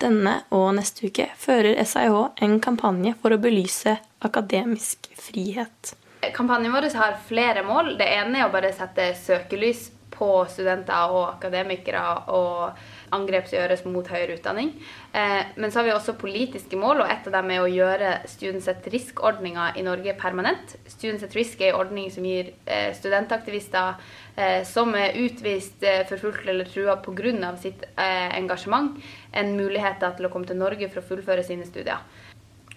Denne 0.00 0.40
og 0.56 0.70
neste 0.78 1.10
uke 1.10 1.28
fører 1.38 1.76
SIH 1.84 2.16
en 2.44 2.60
kampanje 2.64 3.14
for 3.20 3.36
å 3.36 3.40
belyse 3.40 3.98
akademisk 4.24 5.10
frihet. 5.20 5.94
Kampanjen 6.36 6.72
vår 6.72 6.88
har 6.96 7.16
flere 7.28 7.62
mål. 7.64 7.94
Det 8.00 8.08
ene 8.08 8.40
er 8.40 8.48
å 8.48 8.52
bare 8.52 8.72
sette 8.76 9.10
søkelys 9.16 9.88
på 10.12 10.44
studenter 10.52 11.12
og 11.14 11.36
akademikere 11.36 12.02
og 12.32 12.80
angrep 13.14 13.48
som 13.48 13.58
gjøres 13.58 13.82
mot 13.88 14.06
høyere 14.10 14.36
utdanning. 14.38 14.72
Eh, 15.12 15.52
men 15.56 15.70
så 15.70 15.80
har 15.80 15.88
vi 15.88 15.94
også 15.94 16.16
politiske 16.20 16.78
mål, 16.78 17.02
og 17.02 17.12
et 17.12 17.26
av 17.28 17.36
dem 17.38 17.52
er 17.54 17.62
å 17.62 17.70
gjøre 17.70 18.12
Students 18.30 18.68
at 18.70 18.86
Risk-ordninga 18.92 19.70
i 19.80 19.84
Norge 19.86 20.14
permanent. 20.20 20.76
Students 20.90 21.26
at 21.26 21.36
Risk 21.36 21.62
er 21.62 21.72
en 21.72 21.80
ordning 21.82 22.10
som 22.14 22.26
gir 22.26 22.52
eh, 22.66 22.90
studentaktivister 22.96 23.98
eh, 24.36 24.60
som 24.68 24.94
er 24.98 25.18
utvist, 25.20 25.82
forfulgt 26.10 26.48
eller 26.48 26.68
trua 26.68 26.96
pga. 27.02 27.56
sitt 27.60 27.84
engasjement, 27.96 28.96
en 29.32 29.56
mulighet 29.56 30.00
til 30.16 30.26
å 30.26 30.30
komme 30.32 30.46
til 30.46 30.56
Norge 30.56 30.88
for 30.88 31.02
å 31.02 31.08
fullføre 31.08 31.44
sine 31.44 31.66
studier. 31.66 32.00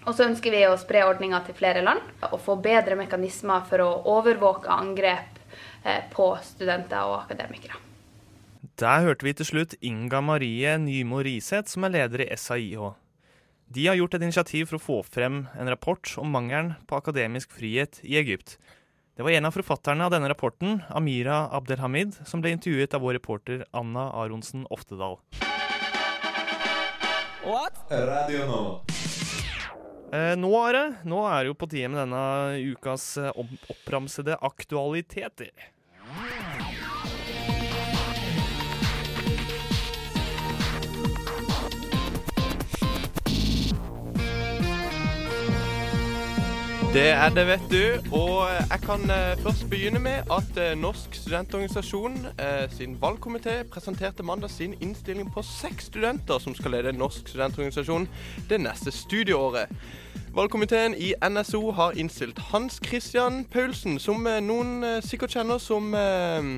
Og 0.04 0.12
så 0.14 0.26
ønsker 0.26 0.52
vi 0.52 0.66
å 0.68 0.76
spre 0.76 1.06
ordninga 1.08 1.40
til 1.46 1.56
flere 1.56 1.80
land 1.80 2.02
og 2.28 2.40
få 2.44 2.58
bedre 2.60 2.98
mekanismer 2.98 3.64
for 3.70 3.80
å 3.80 4.18
overvåke 4.18 4.68
angrep 4.68 5.40
på 6.12 6.28
studenter 6.44 7.08
og 7.08 7.22
akademikere. 7.22 7.83
Der 8.80 9.04
hørte 9.06 9.22
vi 9.26 9.32
til 9.38 9.46
slutt 9.46 9.74
Inga 9.86 10.18
Marie 10.24 10.72
Nymo 10.82 11.20
Riseth, 11.22 11.70
som 11.70 11.86
er 11.86 11.92
leder 11.94 12.24
i 12.24 12.30
SAIH. 12.34 12.88
De 13.74 13.86
har 13.86 13.96
gjort 13.98 14.16
et 14.18 14.24
initiativ 14.26 14.66
for 14.68 14.78
å 14.78 14.82
få 14.82 14.96
frem 15.06 15.44
en 15.54 15.70
rapport 15.70 16.10
om 16.20 16.30
mangelen 16.34 16.74
på 16.90 16.98
akademisk 16.98 17.54
frihet 17.54 18.00
i 18.04 18.16
Egypt. 18.20 18.56
Det 19.14 19.22
var 19.22 19.30
en 19.36 19.46
av 19.46 19.54
forfatterne 19.54 20.02
av 20.04 20.10
denne 20.10 20.26
rapporten, 20.30 20.80
Amira 20.90 21.44
Abdelhamid, 21.54 22.16
som 22.26 22.42
ble 22.42 22.50
intervjuet 22.56 22.96
av 22.98 23.04
vår 23.06 23.14
reporter 23.20 23.62
Anna 23.72 24.08
Aronsen 24.18 24.66
Oftedal. 24.74 25.20
Radio 27.94 28.46
nå. 28.50 28.60
Eh, 30.14 30.34
nå, 30.38 30.50
Are, 30.58 30.82
nå 31.06 31.22
er 31.30 31.44
det 31.44 31.50
jo 31.52 31.56
på 31.58 31.68
tide 31.70 31.90
med 31.92 32.00
denne 32.04 32.58
ukas 32.74 33.06
eh, 33.22 33.30
opp- 33.38 33.70
oppramsede 33.74 34.36
aktualiteter. 34.46 35.50
Det 46.94 47.08
er 47.10 47.28
det, 47.28 47.46
vet 47.46 47.62
du. 47.70 48.14
Og 48.14 48.46
jeg 48.70 48.78
kan 48.86 49.00
eh, 49.10 49.38
først 49.42 49.70
begynne 49.70 49.98
med 49.98 50.30
at 50.30 50.58
eh, 50.62 50.78
Norsk 50.78 51.14
studentorganisasjon 51.14 52.26
eh, 52.38 52.70
sin 52.70 52.94
valgkomité 53.02 53.62
presenterte 53.70 54.22
mandag 54.22 54.50
sin 54.50 54.74
innstilling 54.80 55.32
på 55.32 55.42
seks 55.42 55.84
studenter 55.84 56.38
som 56.38 56.54
skal 56.54 56.70
lede 56.70 56.92
Norsk 56.92 57.28
studentorganisasjon 57.28 58.08
det 58.50 58.60
neste 58.60 58.90
studieåret. 58.90 59.66
Valgkomiteen 60.34 60.94
i 60.98 61.12
NSO 61.30 61.70
har 61.70 61.92
innstilt 61.94 62.38
Hans 62.38 62.80
Christian 62.82 63.44
Paulsen, 63.44 64.00
som 64.02 64.26
eh, 64.26 64.40
noen 64.42 64.82
eh, 64.82 64.96
sikkert 65.06 65.30
kjenner 65.36 65.60
som 65.62 65.92
eh, 65.94 66.48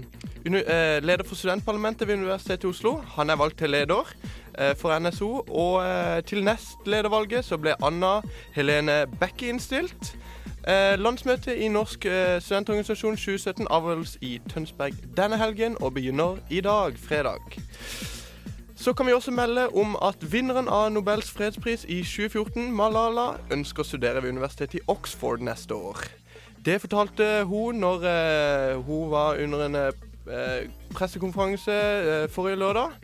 eh, 0.49 0.96
leder 1.05 1.25
for 1.29 1.37
studentparlamentet 1.37 2.09
ved 2.09 2.16
Universitetet 2.16 2.64
i 2.64 2.70
Oslo. 2.70 2.94
Han 3.18 3.29
er 3.29 3.37
valgt 3.37 3.59
til 3.61 3.75
leder 3.77 4.09
eh, 4.09 4.45
for 4.81 4.99
NSO, 4.99 5.31
og 5.49 5.75
eh, 5.85 6.23
til 6.25 6.45
nestledervalget 6.45 7.45
så 7.45 7.59
ble 7.61 7.75
Anna 7.85 8.21
Helene 8.57 9.05
Bekke 9.21 9.51
innstilt. 9.53 10.16
Eh, 10.66 10.99
landsmøtet 10.99 11.61
i 11.62 11.69
Norsk 11.69 12.05
eh, 12.11 12.40
studentorganisasjon 12.42 13.16
2017 13.16 13.66
avholdes 13.71 14.16
i 14.21 14.40
Tønsberg 14.51 14.97
denne 15.16 15.38
helgen 15.38 15.77
og 15.81 15.95
begynner 15.95 16.40
i 16.51 16.61
dag, 16.61 16.99
fredag. 16.99 17.38
Så 18.77 18.92
kan 18.92 19.07
vi 19.07 19.12
også 19.12 19.31
melde 19.31 19.69
om 19.69 19.95
at 20.03 20.33
vinneren 20.33 20.69
av 20.69 20.90
Nobels 20.92 21.31
fredspris 21.31 21.85
i 21.88 22.03
2014, 22.03 22.73
Malala, 22.75 23.37
ønsker 23.55 23.85
å 23.85 23.87
studere 23.87 24.25
ved 24.25 24.35
universitetet 24.35 24.81
i 24.81 24.83
Oxford 24.90 25.45
neste 25.47 25.75
år. 25.75 26.03
Det 26.66 26.81
fortalte 26.83 27.45
hun 27.47 27.79
når 27.79 28.09
eh, 28.11 28.75
hun 28.83 29.11
var 29.11 29.38
under 29.38 29.64
en 29.69 29.79
eh, 29.81 30.66
pressekonferanse 30.95 31.73
eh, 31.73 32.27
forrige 32.31 32.59
lørdag. 32.59 32.99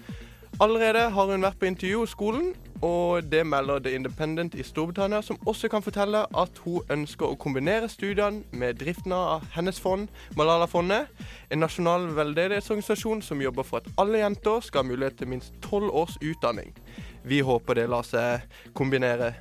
Allerede 0.60 1.10
har 1.10 1.30
hun 1.30 1.42
vært 1.42 1.58
på 1.58 1.66
intervju 1.66 2.02
hos 2.02 2.12
skolen, 2.12 2.52
og 2.82 3.24
det 3.32 3.40
melder 3.46 3.78
The 3.78 3.94
Independent 3.94 4.54
i 4.54 4.62
Storbritannia, 4.62 5.22
som 5.22 5.38
også 5.46 5.68
kan 5.68 5.82
fortelle 5.82 6.24
at 6.38 6.58
hun 6.64 6.82
ønsker 6.92 7.30
å 7.30 7.38
kombinere 7.40 7.88
studiene 7.88 8.42
med 8.52 8.80
driften 8.82 9.14
av 9.16 9.46
hennes 9.54 9.80
fond, 9.80 10.10
Malala-fondet, 10.36 11.08
en 11.50 11.62
nasjonal 11.62 12.10
veldedighetsorganisasjon 12.18 13.22
som 13.22 13.42
jobber 13.42 13.66
for 13.66 13.80
at 13.80 13.88
alle 14.02 14.20
jenter 14.20 14.60
skal 14.66 14.82
ha 14.82 14.90
mulighet 14.90 15.22
til 15.22 15.30
minst 15.32 15.56
tolv 15.64 15.88
års 15.88 16.18
utdanning. 16.20 16.74
Vi 17.24 17.40
håper 17.40 17.78
det 17.78 17.88
lar 17.90 18.04
seg 18.06 18.44
kombinere. 18.76 19.32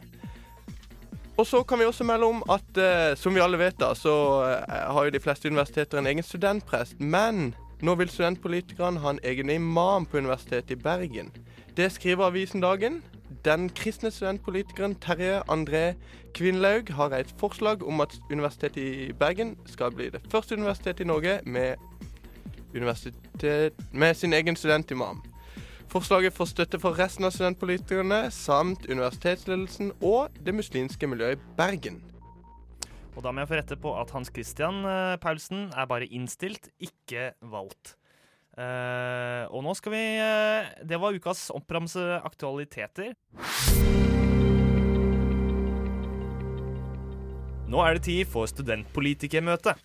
Og 1.38 1.48
så 1.48 1.64
kan 1.64 1.80
vi 1.80 1.90
også 1.90 2.06
melde 2.06 2.30
om 2.30 2.44
at 2.54 2.78
eh, 2.78 3.18
som 3.18 3.34
vi 3.36 3.42
alle 3.42 3.60
vet, 3.60 3.80
da, 3.82 3.96
så 3.98 4.14
eh, 4.46 4.80
har 4.94 5.08
jo 5.08 5.14
de 5.14 5.22
fleste 5.24 5.50
universiteter 5.50 5.98
en 5.98 6.08
egen 6.08 6.24
studentprest. 6.24 7.00
Men 7.00 7.56
nå 7.82 7.96
vil 7.96 8.10
studentpolitikerne 8.10 9.00
ha 9.02 9.10
en 9.10 9.20
egen 9.24 9.50
imam 9.50 10.06
på 10.06 10.18
Universitetet 10.18 10.72
i 10.72 10.76
Bergen. 10.76 11.32
Det 11.78 11.92
skriver 11.92 12.26
avisen 12.26 12.62
Dagen. 12.62 13.04
Den 13.46 13.70
kristne 13.70 14.12
studentpolitikeren 14.12 14.96
Terje 14.96 15.42
André 15.50 15.94
Kvinlaug 16.34 16.92
har 16.94 17.10
et 17.10 17.34
forslag 17.38 17.88
om 17.88 18.02
at 18.02 18.14
Universitetet 18.32 18.78
i 18.78 19.14
Bergen 19.14 19.58
skal 19.66 19.92
bli 19.92 20.10
det 20.10 20.22
første 20.30 20.56
universitetet 20.56 21.00
i 21.00 21.08
Norge 21.08 21.40
med, 21.46 21.76
med 23.92 24.14
sin 24.14 24.34
egen 24.34 24.56
studentimam. 24.56 25.24
Forslaget 25.88 26.34
får 26.34 26.46
støtte 26.46 26.80
fra 26.80 26.94
resten 26.96 27.26
av 27.26 27.34
studentpolitikerne 27.36 28.30
samt 28.32 28.86
universitetsledelsen 28.86 29.92
og 30.02 30.30
det 30.46 30.56
muslimske 30.56 31.08
miljøet 31.08 31.40
i 31.40 31.56
Bergen. 31.58 32.02
Og 33.12 33.26
da 33.26 33.32
må 33.34 33.44
jeg 33.44 33.50
få 33.50 33.58
rette 33.60 33.78
på 33.80 33.92
at 34.00 34.12
Hans 34.16 34.32
Christian 34.32 34.86
eh, 34.88 35.18
Paulsen 35.22 35.68
er 35.76 35.90
bare 35.90 36.08
innstilt, 36.08 36.72
ikke 36.80 37.34
valgt. 37.52 37.98
Uh, 38.52 39.48
og 39.56 39.62
nå 39.64 39.72
skal 39.80 39.94
vi 39.94 40.00
uh, 40.20 40.66
Det 40.84 40.98
var 41.00 41.16
ukas 41.16 41.46
oppramse 41.56 42.02
aktualiteter. 42.20 43.14
Nå 47.72 47.80
er 47.80 47.96
det 47.96 48.04
tid 48.10 48.28
for 48.28 48.52
studentpolitikermøte. 48.52 49.78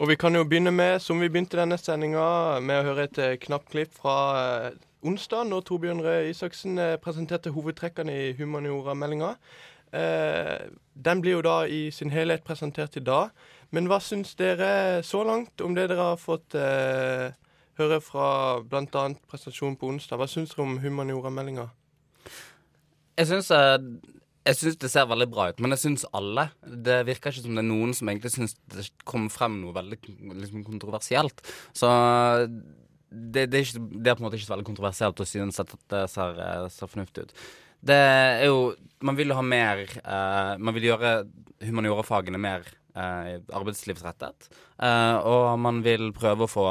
Og 0.00 0.08
vi 0.08 0.16
kan 0.16 0.34
jo 0.34 0.46
begynne 0.48 0.72
med, 0.72 1.02
som 1.04 1.20
vi 1.20 1.28
begynte 1.28 1.60
denne 1.60 1.76
sendinga, 1.78 2.24
med 2.64 2.80
å 2.80 2.86
høre 2.88 3.04
et 3.10 3.20
knapt 3.44 3.68
klipp 3.70 3.92
fra 3.94 4.72
onsdag, 5.04 5.44
når 5.52 5.68
Torbjørn 5.68 6.00
Røe 6.02 6.32
Isaksen 6.32 6.80
presenterte 7.04 7.52
hovedtrekkene 7.54 8.16
i 8.16 8.32
humaniora-meldinga. 8.40 9.34
Eh, 9.36 9.73
den 9.94 11.20
blir 11.22 11.36
jo 11.36 11.42
da 11.46 11.58
i 11.70 11.86
sin 11.94 12.10
helhet 12.10 12.42
presentert 12.46 12.96
i 12.98 13.04
dag. 13.04 13.30
Men 13.74 13.88
hva 13.90 13.98
syns 14.02 14.36
dere 14.38 15.02
så 15.06 15.24
langt 15.26 15.62
om 15.64 15.74
det 15.74 15.88
dere 15.90 16.12
har 16.12 16.20
fått 16.20 16.54
eh, 16.58 17.32
høre 17.80 18.00
fra 18.04 18.26
bl.a. 18.62 19.06
presentasjonen 19.30 19.78
på 19.80 19.88
onsdag? 19.90 20.20
Hva 20.20 20.28
syns 20.30 20.54
dere 20.54 20.66
om 20.66 20.76
humaniora-meldinga? 20.82 21.66
Jeg 23.18 23.30
syns, 23.30 23.50
eh, 23.54 23.78
jeg 24.46 24.60
syns 24.60 24.78
det 24.84 24.92
ser 24.92 25.10
veldig 25.10 25.26
bra 25.32 25.48
ut, 25.50 25.62
men 25.62 25.74
jeg 25.74 25.82
syns 25.86 26.06
alle. 26.14 26.48
Det 26.62 27.00
virker 27.08 27.34
ikke 27.34 27.46
som 27.46 27.58
det 27.58 27.64
er 27.64 27.70
noen 27.70 27.96
som 27.98 28.12
egentlig 28.12 28.34
syns 28.36 28.56
det 28.74 28.86
kom 29.08 29.26
frem 29.32 29.58
noe 29.64 29.74
veldig 29.74 29.98
liksom, 30.04 30.64
kontroversielt. 30.68 31.42
Så 31.74 31.90
det, 33.10 33.48
det, 33.50 33.58
er 33.58 33.66
ikke, 33.66 33.84
det 33.98 34.10
er 34.10 34.16
på 34.16 34.22
en 34.22 34.28
måte 34.28 34.38
ikke 34.38 34.48
så 34.48 34.54
veldig 34.54 34.70
kontroversielt 34.70 35.22
å 35.22 35.28
synes 35.28 35.62
at 35.62 35.74
det 35.90 36.06
ser, 36.14 36.40
eh, 36.46 36.70
ser 36.74 36.94
fornuftig 36.94 37.26
ut. 37.26 37.36
Det 37.84 37.96
er 37.96 38.46
jo 38.48 38.74
Man 39.04 39.18
vil 39.18 39.32
jo 39.32 39.36
ha 39.36 39.44
mer 39.44 39.82
uh, 40.00 40.54
Man 40.56 40.74
vil 40.76 40.88
gjøre 40.90 41.16
humaniorafagene 41.64 42.40
mer 42.40 42.64
uh, 42.96 43.40
arbeidslivsrettet. 43.56 44.48
Uh, 44.80 45.16
og 45.24 45.58
man 45.60 45.82
vil 45.84 46.12
prøve 46.16 46.48
å 46.48 46.50
få 46.50 46.68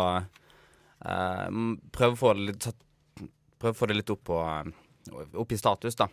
Prøve 1.03 2.13
å 2.13 2.15
få 2.15 2.29
det 2.37 2.43
litt, 2.47 2.65
prøve 3.59 3.73
å 3.73 3.75
få 3.75 3.87
det 3.89 3.97
litt 3.97 4.11
opp, 4.13 4.21
på, 4.29 4.37
opp 5.41 5.51
i 5.51 5.57
status, 5.59 5.97
da. 5.99 6.07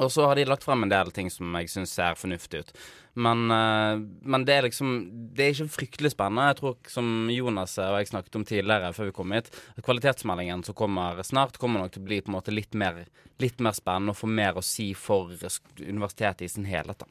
Og 0.00 0.08
så 0.12 0.24
har 0.26 0.38
de 0.38 0.46
lagt 0.48 0.64
frem 0.64 0.86
en 0.86 0.92
del 0.92 1.10
ting 1.12 1.28
som 1.30 1.52
jeg 1.58 1.68
syns 1.68 1.92
ser 1.98 2.16
fornuftig 2.16 2.62
ut. 2.62 2.70
Men, 3.12 3.44
eh, 3.52 4.00
men 4.24 4.44
det 4.48 4.54
er 4.54 4.62
liksom 4.64 4.92
Det 5.34 5.44
er 5.44 5.52
ikke 5.52 5.76
fryktelig 5.76 6.12
spennende. 6.14 6.48
Jeg 6.48 6.56
tror 6.60 6.76
som 6.88 7.28
Jonas 7.30 7.76
og 7.78 7.98
jeg 7.98 8.08
snakket 8.08 8.36
om 8.36 8.44
tidligere, 8.44 8.92
før 8.92 9.10
vi 9.10 9.16
kom 9.16 9.32
hit, 9.32 9.50
at 9.76 9.84
kvalitetsmeldingen 9.84 10.64
som 10.64 10.74
kommer 10.74 11.22
snart, 11.22 11.58
kommer 11.58 11.80
nok 11.80 11.92
til 11.92 12.02
å 12.02 12.08
bli 12.08 12.20
på 12.20 12.32
en 12.32 12.38
måte 12.38 12.54
litt 12.54 12.74
mer, 12.74 13.04
litt 13.38 13.60
mer 13.60 13.72
spennende 13.72 14.12
og 14.12 14.20
få 14.20 14.28
mer 14.28 14.54
å 14.54 14.64
si 14.64 14.92
for 14.94 15.32
universitetet 15.78 16.42
i 16.42 16.48
sin 16.48 16.64
helhet. 16.64 16.98
da. 16.98 17.06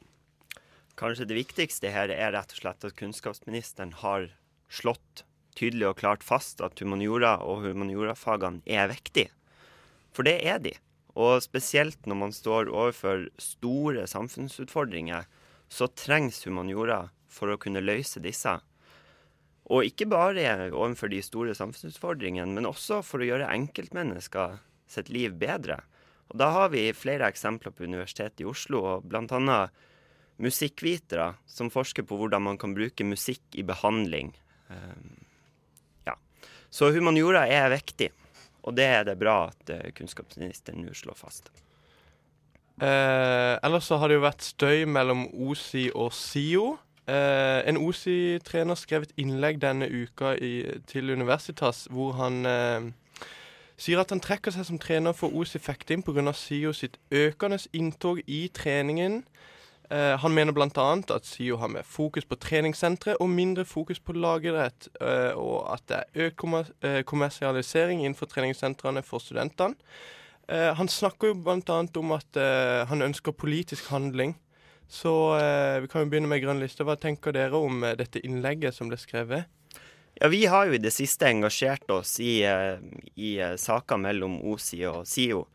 Kanskje 0.96 1.26
det 1.26 1.34
viktigste 1.34 1.90
her 1.90 2.10
er 2.10 2.32
rett 2.32 2.52
og 2.52 2.58
slett 2.58 2.84
at 2.84 2.96
kunnskapsministeren 2.96 3.92
har 4.02 4.30
slått 4.68 5.24
tydelig 5.58 5.88
og 5.88 5.98
klart 5.98 6.24
fast 6.24 6.60
at 6.64 6.78
humaniora 6.80 7.38
og 7.44 7.64
humaniorafagene 7.66 8.62
er 8.66 8.88
viktige. 8.88 9.30
For 10.12 10.22
det 10.22 10.40
er 10.44 10.58
de. 10.58 10.74
Og 11.18 11.42
spesielt 11.44 12.06
når 12.08 12.18
man 12.18 12.32
står 12.32 12.70
overfor 12.72 13.26
store 13.40 14.06
samfunnsutfordringer, 14.08 15.26
så 15.68 15.88
trengs 15.96 16.42
humaniora 16.46 17.06
for 17.32 17.52
å 17.52 17.58
kunne 17.60 17.84
løse 17.84 18.20
disse. 18.24 18.58
Og 19.72 19.86
ikke 19.88 20.08
bare 20.10 20.70
overfor 20.72 21.12
de 21.12 21.22
store 21.24 21.54
samfunnsutfordringene, 21.56 22.52
men 22.56 22.68
også 22.68 23.00
for 23.06 23.22
å 23.22 23.28
gjøre 23.28 23.50
enkeltmennesker 23.52 24.58
sitt 24.90 25.12
liv 25.12 25.36
bedre. 25.40 25.78
Og 26.32 26.38
da 26.40 26.48
har 26.54 26.72
vi 26.72 26.88
flere 26.96 27.28
eksempler 27.28 27.74
på 27.76 27.84
Universitetet 27.84 28.42
i 28.42 28.48
Oslo, 28.48 28.82
og 28.88 29.08
bl.a. 29.08 29.60
musikkvitere 30.42 31.34
som 31.48 31.70
forsker 31.72 32.06
på 32.08 32.18
hvordan 32.18 32.46
man 32.48 32.60
kan 32.60 32.74
bruke 32.76 33.06
musikk 33.06 33.44
i 33.52 33.64
behandling. 33.68 34.32
Um, 34.72 35.20
ja. 36.08 36.16
Så 36.72 36.90
humaniora 36.92 37.44
er 37.52 37.68
viktig, 37.72 38.10
og 38.62 38.76
det 38.78 38.86
er 38.86 39.04
det 39.08 39.18
bra 39.20 39.48
at 39.50 39.70
eh, 39.74 39.90
kunnskapsministeren 39.96 40.84
nå 40.86 40.94
slår 40.96 41.18
fast. 41.18 41.52
Eh, 42.82 43.58
ellers 43.62 43.84
så 43.90 43.98
har 44.00 44.08
det 44.08 44.16
jo 44.16 44.24
vært 44.24 44.46
støy 44.46 44.86
mellom 44.88 45.26
OSI 45.32 45.90
og 45.94 46.12
SIO. 46.16 46.76
Eh, 47.06 47.60
en 47.68 47.78
OSI-trener 47.82 48.78
skrev 48.78 49.06
et 49.06 49.14
innlegg 49.20 49.60
denne 49.62 49.88
uka 49.90 50.36
i, 50.38 50.62
til 50.86 51.10
Universitas 51.10 51.88
hvor 51.90 52.14
han 52.20 52.46
eh, 52.46 52.88
sier 53.76 54.02
at 54.02 54.14
han 54.14 54.22
trekker 54.22 54.54
seg 54.54 54.68
som 54.68 54.78
trener 54.82 55.14
for 55.16 55.34
OSI 55.34 55.58
Fektim 55.62 56.04
pga. 56.06 56.32
SIO 56.32 56.72
sitt 56.72 56.98
økende 57.10 57.58
inntog 57.74 58.22
i 58.26 58.46
treningen. 58.54 59.22
Eh, 59.92 60.14
han 60.18 60.32
mener 60.32 60.56
bl.a. 60.56 60.86
at 61.12 61.26
SIO 61.28 61.58
har 61.60 61.68
mer 61.68 61.84
fokus 61.84 62.24
på 62.24 62.38
treningssentre 62.40 63.18
og 63.20 63.28
mindre 63.28 63.66
fokus 63.68 64.00
på 64.00 64.14
lagidrett, 64.16 64.88
eh, 65.04 65.36
og 65.36 65.66
at 65.74 65.84
det 65.90 65.98
er 66.00 66.28
økt 66.28 66.46
eh, 66.80 67.02
kommersialisering 67.04 68.00
innenfor 68.00 68.30
treningssentrene 68.32 69.04
for 69.04 69.20
studentene. 69.20 69.76
Eh, 70.48 70.70
han 70.78 70.88
snakker 70.88 71.32
jo 71.32 71.40
bl.a. 71.44 71.82
om 72.00 72.14
at 72.16 72.40
eh, 72.40 72.82
han 72.88 73.04
ønsker 73.04 73.36
politisk 73.36 73.90
handling. 73.92 74.34
Så 74.88 75.12
eh, 75.38 75.80
vi 75.84 75.88
kan 75.92 76.04
jo 76.04 76.12
begynne 76.12 76.30
med 76.30 76.42
grønn 76.42 76.62
liste. 76.62 76.86
Hva 76.88 76.96
tenker 77.00 77.36
dere 77.36 77.60
om 77.60 77.84
dette 77.98 78.22
innlegget 78.24 78.76
som 78.76 78.90
ble 78.90 78.98
skrevet? 79.00 79.48
Ja, 80.20 80.28
Vi 80.28 80.44
har 80.46 80.68
jo 80.68 80.76
i 80.76 80.82
det 80.82 80.92
siste 80.92 81.28
engasjert 81.28 81.88
oss 81.90 82.18
i, 82.20 82.42
i 83.16 83.30
saker 83.56 84.00
mellom 84.00 84.40
OSI 84.44 84.84
og 84.90 85.06
SIO. 85.08 85.46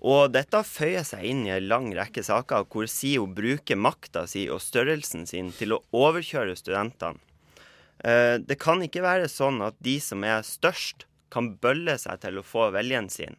Og 0.00 0.30
dette 0.32 0.62
føyer 0.64 1.04
seg 1.04 1.26
inn 1.28 1.42
i 1.44 1.52
en 1.52 1.66
lang 1.68 1.90
rekke 1.96 2.22
saker 2.24 2.64
hvor 2.72 2.88
SIO 2.88 3.26
bruker 3.28 3.76
makta 3.76 4.24
si 4.30 4.46
og 4.48 4.62
størrelsen 4.64 5.26
sin 5.28 5.50
til 5.52 5.76
å 5.76 5.82
overkjøre 5.92 6.56
studentene. 6.56 7.20
Eh, 8.04 8.38
Det 8.38 8.56
kan 8.58 8.80
ikke 8.80 9.04
være 9.04 9.28
sånn 9.28 9.60
at 9.60 9.76
de 9.78 9.98
som 10.00 10.24
er 10.24 10.40
størst, 10.42 11.06
kan 11.30 11.52
bølle 11.62 11.94
seg 12.00 12.18
til 12.24 12.40
å 12.40 12.42
få 12.42 12.72
viljen 12.74 13.10
sin. 13.10 13.36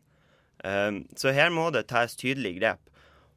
Eh, 0.64 1.02
Så 1.16 1.34
her 1.34 1.50
må 1.50 1.72
det 1.72 1.88
tas 1.88 2.16
tydelig 2.16 2.60
grep. 2.60 2.80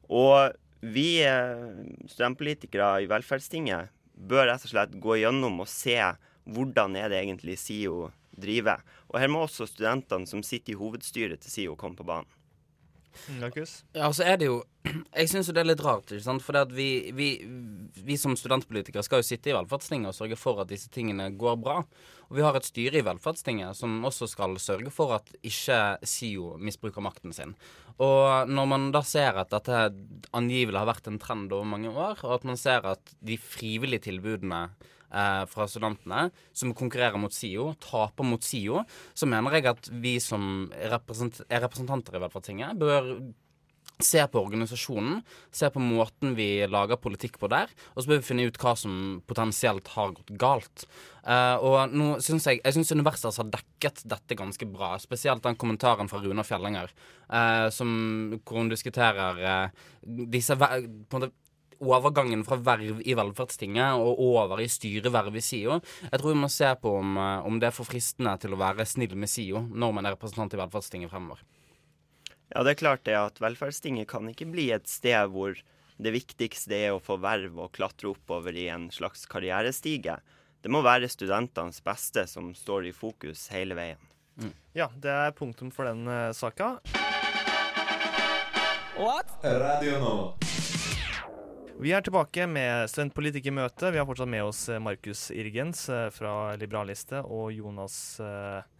Og 0.07 0.53
vi 0.81 1.23
eh, 1.25 1.81
studentpolitikere 2.07 3.01
i 3.01 3.09
Velferdstinget 3.09 3.89
bør 4.15 4.47
rett 4.51 4.63
og 4.63 4.69
slett 4.69 4.93
gå 5.01 5.17
gjennom 5.17 5.59
og 5.59 5.67
se 5.67 5.97
hvordan 6.45 6.95
er 6.95 7.09
det 7.09 7.23
egentlig 7.23 7.57
SIO 7.57 8.11
driver. 8.37 8.83
Og 9.09 9.19
her 9.19 9.27
må 9.27 9.47
også 9.47 9.65
studentene 9.65 10.27
som 10.29 10.43
sitter 10.45 10.75
i 10.75 10.79
hovedstyret 10.79 11.41
til 11.41 11.51
SIO 11.51 11.75
komme 11.75 11.97
på 11.97 12.05
banen. 12.05 12.29
Markus? 13.39 13.79
Ja, 13.95 14.09
så 14.13 14.25
er 14.27 14.39
det 14.41 14.49
jo 14.49 14.61
Jeg 15.17 15.31
syns 15.31 15.49
det 15.49 15.61
er 15.61 15.69
litt 15.69 15.83
rart. 15.83 16.11
ikke 16.11 16.25
sant? 16.25 16.43
For 16.45 16.57
vi, 16.75 17.11
vi, 17.15 17.29
vi, 17.95 18.17
som 18.21 18.35
studentpolitikere 18.37 19.03
skal 19.05 19.23
jo 19.23 19.27
sitte 19.27 19.49
i 19.49 19.55
velferdstinget 19.55 20.11
og 20.11 20.17
sørge 20.17 20.37
for 20.39 20.61
at 20.61 20.69
disse 20.69 20.91
tingene 20.93 21.31
går 21.33 21.57
bra. 21.61 21.79
Og 22.29 22.37
vi 22.37 22.45
har 22.45 22.57
et 22.57 22.67
styre 22.67 22.99
i 22.99 23.05
velferdstinget 23.05 23.77
som 23.77 24.05
også 24.05 24.29
skal 24.29 24.57
sørge 24.61 24.93
for 24.93 25.15
at 25.17 25.29
ikke 25.45 25.79
SIO 26.05 26.55
misbruker 26.61 27.05
makten 27.05 27.33
sin. 27.35 27.55
Og 28.01 28.49
når 28.51 28.69
man 28.69 28.89
da 28.93 29.01
ser 29.05 29.37
at 29.39 29.53
dette 29.53 29.87
angivelig 30.35 30.81
har 30.81 30.89
vært 30.89 31.09
en 31.09 31.21
trend 31.21 31.53
over 31.55 31.67
mange 31.69 31.93
år, 31.93 32.21
og 32.25 32.39
at 32.39 32.49
man 32.49 32.59
ser 32.59 32.85
at 32.89 33.15
de 33.25 33.37
frivillige 33.41 34.09
tilbudene 34.09 34.67
eh, 35.15 35.45
fra 35.51 35.67
studentene 35.71 36.27
som 36.51 36.75
konkurrerer 36.77 37.21
mot 37.21 37.33
SIO, 37.33 37.71
taper 37.81 38.27
mot 38.27 38.43
SIO, 38.43 38.83
så 39.15 39.29
mener 39.29 39.57
jeg 39.57 39.71
at 39.71 39.89
vi 40.03 40.17
som 40.23 40.67
er 40.75 40.93
representanter 40.97 42.19
i 42.19 42.23
Velferdstinget, 42.25 42.77
bør 42.81 43.15
se 44.03 44.19
på 44.27 44.41
organisasjonen, 44.43 45.21
se 45.55 45.69
på 45.71 45.79
måten 45.79 46.33
vi 46.35 46.65
lager 46.67 46.99
politikk 46.99 47.37
på 47.39 47.47
der, 47.51 47.71
og 47.93 48.01
så 48.01 48.11
bør 48.11 48.19
vi 48.19 48.27
finne 48.27 48.47
ut 48.49 48.57
hva 48.59 48.73
som 48.79 49.21
potensielt 49.27 49.87
har 49.93 50.11
gått 50.17 50.33
galt. 50.41 50.83
Uh, 51.23 51.55
og 51.63 51.95
nå 51.95 52.09
synes 52.23 52.45
jeg 52.45 52.59
jeg 52.59 52.75
synes 52.75 52.91
Universas 52.93 53.39
har 53.41 53.47
dekket 53.53 54.03
dette 54.11 54.37
ganske 54.37 54.67
bra, 54.69 54.93
spesielt 55.01 55.45
den 55.45 55.57
kommentaren 55.59 56.11
fra 56.11 56.19
Runa 56.21 56.43
Fjellinger, 56.45 56.91
uh, 57.31 57.71
som, 57.73 57.89
hvor 58.43 58.61
hun 58.61 58.73
diskuterer 58.73 59.41
uh, 59.41 59.87
disse 60.03 60.59
på 60.59 60.69
en 60.75 61.15
måte 61.15 61.33
overgangen 61.83 62.45
fra 62.47 62.57
verv 62.61 63.01
i 63.03 63.15
Velferdstinget 63.17 63.99
og 63.99 64.21
over 64.21 64.61
i 64.63 64.69
styreverv 64.71 65.35
i 65.35 65.43
SIO. 65.43 65.79
Jeg 66.07 66.21
tror 66.21 66.33
vi 66.33 66.39
må 66.43 66.49
se 66.51 66.71
på 66.81 66.95
om, 67.01 67.17
om 67.17 67.59
det 67.59 67.69
er 67.69 67.75
for 67.75 67.89
fristende 67.89 68.35
til 68.41 68.55
å 68.55 68.61
være 68.61 68.87
snill 68.87 69.15
med 69.19 69.31
SIO 69.31 69.65
når 69.67 69.95
man 69.97 70.07
er 70.07 70.15
representant 70.17 70.55
i 70.55 70.61
Velferdstinget 70.61 71.11
fremover. 71.11 71.43
Ja, 72.53 72.61
det 72.63 72.75
er 72.75 72.81
klart 72.83 73.05
det 73.07 73.15
at 73.17 73.41
Velferdstinget 73.41 74.07
kan 74.11 74.29
ikke 74.29 74.47
bli 74.51 74.69
et 74.75 74.87
sted 74.89 75.31
hvor 75.33 75.57
det 75.97 76.11
viktigste 76.11 76.75
er 76.75 76.95
å 76.95 77.03
få 77.03 77.17
verv 77.23 77.57
og 77.63 77.71
klatre 77.75 78.11
oppover 78.11 78.55
i 78.55 78.67
en 78.71 78.89
slags 78.93 79.25
karrierestige. 79.31 80.19
Det 80.61 80.71
må 80.71 80.81
være 80.85 81.09
studentenes 81.11 81.81
beste 81.85 82.25
som 82.27 82.51
står 82.57 82.89
i 82.89 82.95
fokus 82.95 83.47
hele 83.53 83.77
veien. 83.77 84.01
Mm. 84.41 84.51
Ja, 84.75 84.89
det 84.99 85.11
er 85.13 85.35
punktum 85.37 85.71
for 85.71 85.87
den 85.87 86.07
uh, 86.09 86.33
saka. 86.35 86.75
What? 88.95 89.31
Radio 89.43 89.99
nå. 89.99 90.15
Vi 91.75 91.91
er 91.91 92.01
tilbake 92.01 92.45
med 92.47 92.87
studentpolitikermøte. 92.87 93.91
Vi 93.91 93.99
har 93.99 94.07
fortsatt 94.07 94.31
med 94.31 94.45
oss 94.47 94.61
eh, 94.71 94.79
Markus 94.79 95.27
Irgens 95.35 95.89
eh, 95.91 96.07
fra 96.15 96.55
Liberalliste 96.55 97.19
og 97.25 97.51
Jonas 97.51 97.97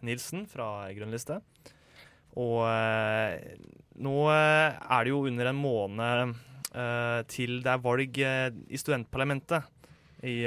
Nilsen 0.00 0.46
fra 0.48 0.88
Grønnliste. 0.96 1.42
Og 2.36 2.64
eh, 2.68 3.56
nå 4.04 4.16
eh, 4.32 4.76
er 4.76 5.06
det 5.06 5.12
jo 5.12 5.22
under 5.28 5.50
en 5.50 5.60
måned 5.60 6.34
eh, 6.76 7.20
til 7.32 7.60
det 7.64 7.72
er 7.72 7.84
valg 7.84 8.20
i 8.20 8.80
studentparlamentet 8.80 9.72
i, 10.26 10.40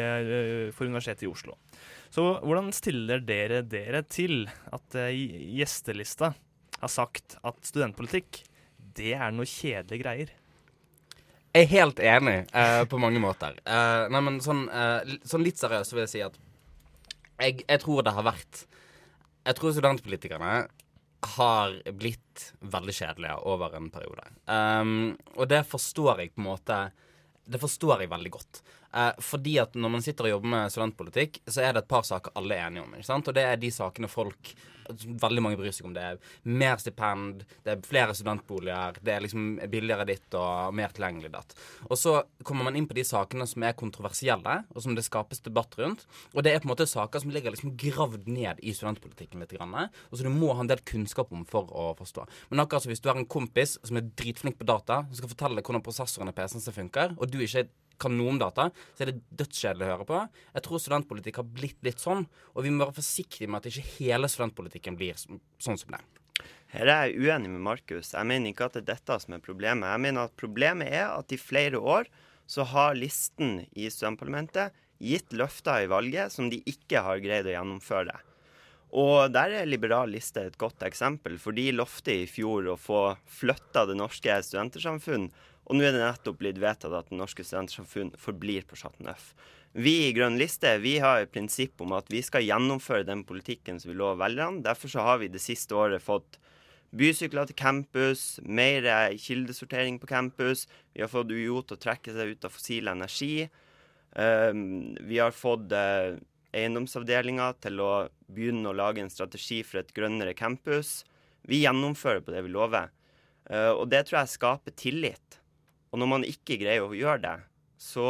for 0.76 0.90
Universitetet 0.90 1.28
i 1.28 1.30
Oslo. 1.30 1.56
Så 2.10 2.26
hvordan 2.42 2.72
stiller 2.74 3.22
dere 3.22 3.62
dere 3.62 4.02
til 4.10 4.48
at 4.74 4.98
gjestelista 5.14 6.34
har 6.80 6.92
sagt 6.92 7.38
at 7.46 7.62
studentpolitikk, 7.70 8.42
det 8.98 9.14
er 9.14 9.34
noe 9.36 9.48
kjedelige 9.48 10.02
greier? 10.02 10.39
Jeg 11.50 11.66
er 11.66 11.72
helt 11.72 12.00
enig 12.04 12.36
uh, 12.54 12.84
på 12.90 13.00
mange 13.02 13.22
måter. 13.22 13.56
Uh, 13.66 14.06
nei, 14.14 14.22
men 14.22 14.38
sånn, 14.44 14.68
uh, 14.70 15.02
sånn, 15.26 15.46
litt 15.46 15.58
seriøst 15.58 15.96
vil 15.96 16.04
jeg 16.04 16.12
si 16.12 16.22
at 16.22 16.38
jeg, 17.40 17.64
jeg, 17.64 17.80
tror 17.82 18.04
det 18.04 18.14
har 18.14 18.26
vært 18.28 18.66
Jeg 19.48 19.58
tror 19.58 19.74
studentpolitikerne 19.74 20.54
har 21.40 21.74
blitt 22.00 22.52
veldig 22.62 22.96
kjedelige 22.96 23.40
over 23.50 23.74
en 23.76 23.90
periode. 23.92 24.28
Um, 24.46 25.16
og 25.36 25.50
det 25.52 25.64
forstår 25.68 26.22
jeg 26.22 26.36
på 26.36 26.44
en 26.44 26.48
måte 26.52 26.78
Det 27.50 27.60
forstår 27.60 28.06
jeg 28.06 28.14
veldig 28.14 28.34
godt. 28.36 28.62
Uh, 28.96 29.14
fordi 29.22 29.60
at 29.62 29.78
når 29.78 29.96
man 29.98 30.06
sitter 30.06 30.28
og 30.28 30.36
jobber 30.38 30.54
med 30.56 30.74
studentpolitikk, 30.74 31.42
så 31.48 31.64
er 31.66 31.76
det 31.76 31.84
et 31.84 31.92
par 31.92 32.08
saker 32.08 32.36
alle 32.40 32.58
er 32.58 32.68
enige 32.68 32.88
om. 32.88 32.98
ikke 32.98 33.12
sant? 33.12 33.30
Og 33.30 33.38
det 33.38 33.46
er 33.46 33.62
de 33.62 33.72
sakene 33.74 34.12
folk 34.12 34.54
veldig 34.98 35.44
mange 35.44 35.58
bryr 35.60 35.74
seg 35.76 35.88
om. 35.88 35.94
Det 35.96 36.04
er 36.04 36.20
mer 36.50 36.80
stipend, 36.82 37.44
det 37.66 37.74
er 37.74 37.84
flere 37.86 38.16
studentboliger, 38.18 39.00
det 39.06 39.14
er 39.14 39.24
liksom 39.26 39.60
billigere 39.72 40.08
ditt 40.10 40.38
og 40.38 40.74
mer 40.78 40.94
tilgjengelig 40.96 41.32
datt. 41.34 41.56
Og 41.90 41.98
så 42.00 42.16
kommer 42.48 42.68
man 42.68 42.80
inn 42.80 42.88
på 42.90 42.98
de 42.98 43.06
sakene 43.08 43.48
som 43.50 43.66
er 43.66 43.78
kontroversielle, 43.80 44.60
og 44.74 44.86
som 44.86 44.96
det 44.98 45.06
skapes 45.08 45.44
debatt 45.46 45.78
rundt. 45.80 46.06
Og 46.34 46.44
det 46.46 46.54
er 46.54 46.64
på 46.64 46.70
en 46.70 46.74
måte 46.74 46.90
saker 46.90 47.24
som 47.24 47.34
ligger 47.34 47.54
liksom 47.56 47.76
gravd 47.80 48.30
ned 48.30 48.62
i 48.62 48.74
studentpolitikken 48.76 49.44
litt. 49.44 49.50
Grann, 49.50 49.74
og 49.74 50.14
så 50.14 50.26
du 50.26 50.30
må 50.30 50.52
ha 50.54 50.62
en 50.62 50.70
del 50.70 50.82
kunnskap 50.86 51.32
om 51.34 51.42
for 51.50 51.72
å 51.74 51.90
forstå. 51.98 52.28
Men 52.52 52.62
akkurat 52.62 52.86
som 52.86 52.92
hvis 52.94 53.02
du 53.02 53.10
har 53.10 53.18
en 53.18 53.26
kompis 53.30 53.80
som 53.82 53.98
er 53.98 54.12
dritflink 54.20 54.60
på 54.60 54.68
data, 54.70 55.02
som 55.08 55.18
skal 55.18 55.32
fortelle 55.32 55.58
deg 55.58 55.66
hvordan 55.66 55.86
prosessoren 55.86 56.30
i 56.30 56.36
PC-en 56.38 56.62
sin 56.62 56.76
funker, 56.76 57.16
og 57.18 57.32
du 57.34 57.40
ikke 57.42 57.66
kan 58.02 58.16
noe 58.18 58.34
om 58.34 58.40
data, 58.42 58.70
så 58.96 59.06
er 59.06 59.12
det 59.12 59.24
dødskjedelig 59.42 59.86
å 59.86 59.92
høre 59.94 60.08
på. 60.10 60.22
Jeg 60.56 60.66
tror 60.66 60.84
studentpolitikk 60.84 61.42
har 61.42 61.52
blitt 61.60 61.84
litt 61.86 62.04
sånn, 62.04 62.26
og 62.56 62.66
vi 62.66 62.72
må 62.74 62.86
være 62.86 63.00
forsiktige 63.02 63.50
med 63.50 63.62
at 63.62 63.70
ikke 63.72 63.98
hele 63.98 64.32
studentpolitikken 64.32 64.98
blir 65.00 65.20
sånn 65.20 65.80
som 65.80 65.96
det. 65.96 66.02
Her 66.70 66.86
er 66.86 67.10
jeg 67.10 67.26
uenig 67.26 67.50
med 67.50 67.66
Markus. 67.66 68.14
Jeg 68.14 68.30
mener 68.30 68.52
ikke 68.52 68.68
at 68.70 68.78
det 68.78 68.84
er 68.84 68.92
dette 68.94 69.18
som 69.24 69.36
er 69.36 69.42
problemet. 69.44 69.90
Jeg 69.90 70.04
mener 70.06 70.30
at 70.30 70.38
problemet 70.38 70.92
er 70.94 71.08
at 71.10 71.34
i 71.34 71.42
flere 71.42 71.82
år 71.82 72.10
så 72.50 72.66
har 72.70 72.98
listen 72.98 73.64
i 73.74 73.90
studentparlamentet 73.90 74.76
gitt 75.00 75.34
løfter 75.34 75.86
i 75.86 75.90
valget 75.90 76.34
som 76.34 76.50
de 76.52 76.60
ikke 76.70 77.02
har 77.06 77.22
greid 77.24 77.48
å 77.48 77.56
gjennomføre. 77.56 78.16
Og 78.90 79.30
der 79.30 79.54
er 79.54 79.70
Liberal 79.70 80.10
liste 80.10 80.48
et 80.48 80.58
godt 80.58 80.82
eksempel, 80.86 81.38
for 81.38 81.54
de 81.54 81.68
lovte 81.76 82.24
i 82.24 82.30
fjor 82.30 82.72
å 82.72 82.80
få 82.80 83.04
flytta 83.30 83.86
det 83.90 83.98
norske 84.00 84.40
studentersamfunn 84.46 85.30
og 85.70 85.78
nå 85.78 85.86
er 85.86 85.94
det 85.94 86.02
nettopp 86.02 86.40
blitt 86.42 86.60
vedtatt 86.62 86.96
at 86.98 87.12
Det 87.12 87.18
norske 87.18 87.46
studentsamfunn 87.46 88.16
forblir 88.18 88.66
på 88.66 88.78
Chat 88.80 88.98
Neuf. 89.06 89.36
Vi 89.78 90.08
i 90.08 90.14
Grønn 90.18 90.40
liste 90.42 90.72
vi 90.82 90.96
har 90.98 91.22
et 91.22 91.32
prinsipp 91.32 91.82
om 91.86 91.94
at 91.94 92.08
vi 92.10 92.24
skal 92.26 92.42
gjennomføre 92.42 93.06
den 93.06 93.22
politikken 93.24 93.78
som 93.78 93.92
vi 93.92 93.98
lover 94.00 94.18
velgerne. 94.24 94.64
Derfor 94.66 94.90
så 94.90 95.06
har 95.06 95.20
vi 95.22 95.30
det 95.30 95.44
siste 95.44 95.78
året 95.78 96.02
fått 96.02 96.40
bysykler 96.90 97.46
til 97.46 97.58
campus, 97.60 98.40
mer 98.42 98.88
kildesortering 99.14 100.00
på 100.02 100.10
campus. 100.10 100.66
Vi 100.94 101.04
har 101.04 101.12
fått 101.12 101.30
UiO 101.30 101.62
til 101.62 101.78
å 101.78 101.84
trekke 101.86 102.16
seg 102.16 102.34
ut 102.34 102.48
av 102.50 102.56
fossil 102.56 102.90
energi. 102.90 103.46
Um, 104.18 104.96
vi 105.06 105.20
har 105.22 105.36
fått 105.38 105.70
uh, 105.70 106.18
eiendomsavdelinga 106.50 107.52
til 107.62 107.82
å 107.86 107.92
begynne 108.26 108.72
å 108.72 108.78
lage 108.78 109.04
en 109.04 109.14
strategi 109.14 109.62
for 109.62 109.84
et 109.84 109.94
grønnere 109.94 110.34
campus. 110.34 111.04
Vi 111.46 111.62
gjennomfører 111.62 112.26
på 112.26 112.34
det 112.34 112.42
vi 112.48 112.56
lover. 112.58 112.90
Uh, 113.46 113.76
og 113.76 113.86
det 113.94 114.08
tror 114.08 114.24
jeg 114.24 114.34
skaper 114.34 114.74
tillit. 114.78 115.39
Og 115.90 116.02
når 116.02 116.10
man 116.12 116.28
ikke 116.28 116.60
greier 116.62 116.86
å 116.86 116.96
gjøre 116.96 117.22
det, 117.24 117.36
så 117.82 118.08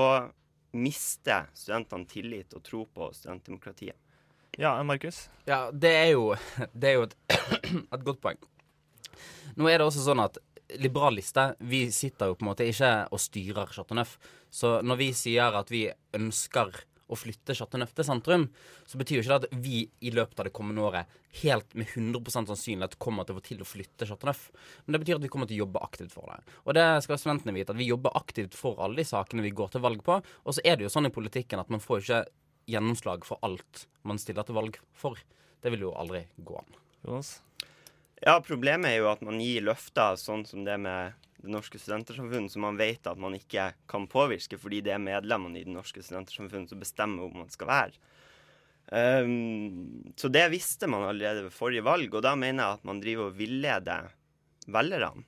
mister 0.75 1.47
studentene 1.57 2.07
tillit 2.09 2.53
og 2.57 2.63
tro 2.65 2.83
på 2.93 3.09
studentdemokratiet. 3.15 3.97
Ja, 4.59 4.73
Markus? 4.83 5.29
Ja, 5.45 5.69
det 5.71 5.93
er 5.95 6.11
jo, 6.13 6.35
det 6.73 6.91
er 6.91 6.99
jo 6.99 7.07
et, 7.07 7.15
et, 7.95 8.03
godt 8.03 8.21
poeng. 8.23 8.39
Nå 9.55 9.69
er 9.69 9.79
det 9.79 9.87
også 9.87 10.03
sånn 10.05 10.23
at 10.23 10.39
Liberal 10.77 11.15
liste, 11.17 11.47
vi 11.65 11.87
sitter 11.93 12.29
jo 12.29 12.35
på 12.37 12.45
en 12.45 12.51
måte 12.51 12.67
ikke 12.69 12.91
og 13.09 13.21
styrer 13.23 13.71
Chateau 13.73 13.97
Neuf. 13.97 14.19
Så 14.53 14.75
når 14.85 14.99
vi 14.99 15.07
sier 15.17 15.55
at 15.57 15.71
vi 15.73 15.87
ønsker 16.13 16.75
å 17.09 17.17
flytte 17.17 17.55
Chateau 17.57 17.81
Neuf 17.81 17.91
til 17.97 18.05
sentrum, 18.07 18.45
så 18.87 18.99
betyr 19.01 19.19
jo 19.19 19.23
ikke 19.23 19.37
det 19.39 19.49
at 19.49 19.63
vi 19.65 19.81
i 20.05 20.13
løpet 20.13 20.39
av 20.39 20.47
det 20.47 20.53
kommende 20.55 20.85
året 20.85 21.17
helt 21.41 21.73
med 21.77 21.89
100% 21.89 22.49
sannsynlighet 22.49 22.97
kommer 23.01 23.25
til 23.25 23.35
å 23.35 23.39
få 23.39 23.45
til 23.49 23.63
å 23.63 23.67
flytte 23.67 24.07
Chateau 24.09 24.29
Neuf. 24.29 24.45
Men 24.85 24.95
det 24.95 25.03
betyr 25.03 25.19
at 25.19 25.25
vi 25.25 25.31
kommer 25.33 25.49
til 25.49 25.59
å 25.59 25.65
jobbe 25.65 25.83
aktivt 25.85 26.13
for 26.15 26.29
det. 26.29 26.39
Og 26.65 26.77
det 26.77 26.85
skal 27.05 27.21
studentene 27.21 27.55
vite, 27.57 27.73
at 27.73 27.81
vi 27.81 27.89
jobber 27.89 28.15
aktivt 28.17 28.57
for 28.57 28.81
alle 28.83 29.01
de 29.01 29.07
sakene 29.09 29.45
vi 29.45 29.55
går 29.55 29.73
til 29.73 29.85
valg 29.85 30.05
på. 30.05 30.21
Og 30.45 30.57
så 30.57 30.63
er 30.63 30.77
det 30.77 30.87
jo 30.87 30.93
sånn 30.93 31.09
i 31.09 31.13
politikken 31.13 31.61
at 31.61 31.73
man 31.73 31.83
får 31.83 32.05
ikke 32.05 32.23
gjennomslag 32.69 33.25
for 33.25 33.41
alt 33.45 33.85
man 34.07 34.21
stiller 34.21 34.45
til 34.45 34.57
valg 34.57 34.79
for. 34.93 35.19
Det 35.59 35.73
vil 35.73 35.89
jo 35.89 35.95
aldri 35.97 36.25
gå 36.37 36.59
an. 36.59 36.77
Jonas? 37.05 37.39
Ja, 38.19 38.39
problemet 38.43 38.91
er 38.91 38.99
jo 38.99 39.09
at 39.11 39.21
man 39.23 39.39
gir 39.39 39.63
løfter 39.63 40.17
sånn 40.19 40.43
som 40.47 40.65
det 40.67 40.75
med 40.81 41.15
Det 41.39 41.51
Norske 41.51 41.79
Studentersamfunn, 41.79 42.49
som 42.51 42.65
man 42.67 42.79
vet 42.79 43.07
at 43.07 43.19
man 43.19 43.35
ikke 43.37 43.69
kan 43.89 44.07
påvirke, 44.11 44.59
fordi 44.59 44.81
det 44.85 44.93
er 44.95 45.03
medlemmene 45.03 45.61
i 45.61 45.65
Det 45.67 45.73
Norske 45.73 46.03
Studentersamfunn 46.03 46.67
som 46.67 46.81
bestemmer 46.81 47.25
hvor 47.25 47.43
man 47.45 47.51
skal 47.53 47.69
være. 47.71 47.99
Um, 48.89 50.13
så 50.17 50.31
det 50.33 50.47
visste 50.49 50.89
man 50.89 51.05
allerede 51.05 51.45
ved 51.45 51.53
forrige 51.53 51.85
valg, 51.85 52.13
og 52.13 52.25
da 52.25 52.33
mener 52.39 52.63
jeg 52.63 52.79
at 52.79 52.87
man 52.89 53.01
driver 53.03 53.29
og 53.29 53.37
villeder 53.37 54.09
velgerne. 54.67 55.27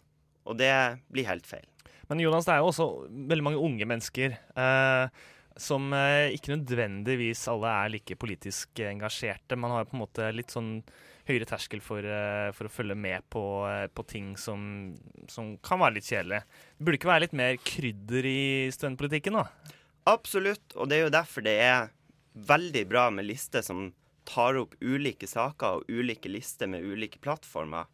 Og 0.50 0.58
det 0.58 0.74
blir 1.14 1.30
helt 1.30 1.46
feil. 1.48 1.68
Men 2.10 2.20
Jonas, 2.20 2.48
det 2.48 2.56
er 2.56 2.64
jo 2.64 2.72
også 2.72 2.88
veldig 3.30 3.46
mange 3.46 3.62
unge 3.62 3.88
mennesker 3.88 4.34
eh, 4.36 5.22
som 5.62 5.94
eh, 5.94 6.34
ikke 6.36 6.56
nødvendigvis 6.56 7.46
alle 7.52 7.72
er 7.84 7.94
like 7.96 8.18
politisk 8.20 8.82
engasjerte. 8.86 9.58
Man 9.60 9.74
har 9.76 9.88
på 9.88 9.96
en 9.98 10.04
måte 10.04 10.32
litt 10.34 10.54
sånn 10.54 10.80
høyere 11.28 11.46
terskel 11.48 11.84
for, 11.86 12.02
uh, 12.02 12.50
for 12.56 12.68
å 12.68 12.74
følge 12.74 12.98
med 12.98 13.24
på, 13.32 13.42
uh, 13.70 13.86
på 13.94 14.06
ting 14.10 14.34
som, 14.42 14.94
som, 15.30 15.54
kan 15.64 15.82
være 15.82 16.00
litt 16.00 16.10
kjedelig. 16.10 16.42
Det 16.76 16.88
burde 16.88 17.00
ikke 17.00 17.12
være 17.12 17.26
litt 17.28 17.38
mer 17.38 17.60
krydder 17.62 18.28
i 18.28 18.44
studentpolitikken, 18.74 19.38
da? 19.38 19.74
Absolutt, 20.10 20.74
og 20.76 20.90
det 20.90 20.98
er 20.98 21.06
jo 21.06 21.14
derfor 21.14 21.46
det 21.46 21.58
er 21.62 21.92
veldig 22.34 22.86
bra 22.90 23.10
med 23.14 23.28
lister 23.30 23.62
som 23.66 23.92
tar 24.28 24.58
opp 24.58 24.74
ulike 24.82 25.28
saker 25.30 25.82
og 25.82 25.92
ulike 25.92 26.30
lister 26.32 26.70
med 26.72 26.86
ulike 26.86 27.22
plattformer. 27.22 27.86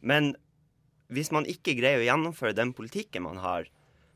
Men 0.00 0.36
hvis 1.10 1.32
man 1.34 1.48
ikke 1.48 1.76
greier 1.78 2.02
å 2.02 2.06
gjennomføre 2.06 2.56
den 2.56 2.74
politikken 2.76 3.24
man 3.26 3.40
har, 3.42 3.66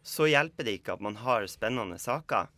så 0.02 0.26
hjelper 0.28 0.66
det 0.66 0.78
ikke 0.78 0.96
at 0.96 1.04
man 1.04 1.18
har 1.22 1.46
spennende 1.50 1.98
saker. 2.02 2.50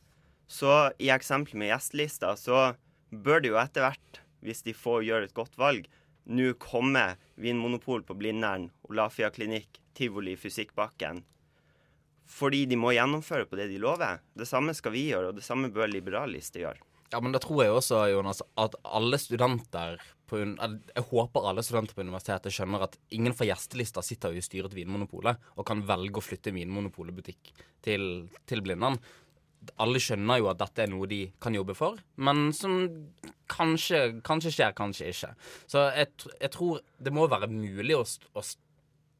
Så 0.46 0.92
i 0.98 1.10
eksempelet 1.12 1.58
med 1.58 1.72
gjestelista, 1.72 2.34
så 2.36 2.74
bør 3.10 3.42
det 3.42 3.52
jo 3.52 3.60
etter 3.60 3.86
hvert, 3.86 4.20
hvis 4.44 4.64
de 4.66 4.74
får 4.76 5.04
gjøre 5.06 5.28
et 5.28 5.36
godt 5.36 5.56
valg, 5.60 5.86
nå 6.24 6.54
komme 6.60 7.04
Vinmonopol 7.40 8.04
på 8.04 8.16
Blindern, 8.16 8.70
Olafia 8.88 9.30
klinikk, 9.32 9.80
tivoli, 9.96 10.36
Fysikkbakken. 10.40 11.22
Fordi 12.24 12.64
de 12.68 12.78
må 12.80 12.94
gjennomføre 12.96 13.48
på 13.48 13.58
det 13.60 13.68
de 13.72 13.78
lover. 13.80 14.22
Det 14.32 14.48
samme 14.48 14.72
skal 14.76 14.94
vi 14.94 15.08
gjøre, 15.10 15.30
og 15.30 15.38
det 15.38 15.44
samme 15.44 15.68
bør 15.72 15.90
Liberalliste 15.92 16.62
gjøre. 16.62 16.80
Ja, 17.12 17.20
men 17.22 17.34
da 17.34 17.38
tror 17.38 17.60
jeg 17.62 17.74
også, 17.74 18.00
Jonas, 18.10 18.40
at 18.58 18.74
alle 18.82 19.20
studenter 19.22 20.00
på 20.24 20.40
Jeg 20.40 21.04
håper 21.10 21.46
alle 21.46 21.62
studenter 21.62 21.94
på 21.94 22.00
universitetet 22.00 22.54
skjønner 22.54 22.86
at 22.86 22.96
ingen 23.12 23.34
fra 23.36 23.44
gjestelista 23.46 24.02
sitter 24.02 24.32
jo 24.32 24.40
i 24.40 24.44
styret 24.44 24.72
til 24.72 24.80
Vinmonopolet 24.80 25.52
og 25.52 25.66
kan 25.68 25.84
velge 25.84 26.18
å 26.18 26.24
flytte 26.24 26.54
Vinmonopolet-butikk 26.56 27.52
til, 27.84 28.06
til 28.48 28.62
Blindern. 28.64 28.96
Alle 29.80 30.02
skjønner 30.02 30.40
jo 30.40 30.50
at 30.52 30.60
dette 30.60 30.84
er 30.84 30.90
noe 30.92 31.08
de 31.10 31.20
kan 31.42 31.54
jobbe 31.56 31.76
for, 31.78 32.00
men 32.16 32.48
som 32.56 32.76
kanskje, 33.50 34.20
kanskje 34.26 34.52
skjer, 34.56 34.76
kanskje 34.76 35.10
ikke. 35.12 35.32
Så 35.70 35.88
jeg, 35.94 36.12
jeg 36.40 36.52
tror 36.54 36.84
det 37.02 37.12
må 37.14 37.26
være 37.30 37.50
mulig 37.52 37.96
å, 37.98 38.04
å 38.36 38.44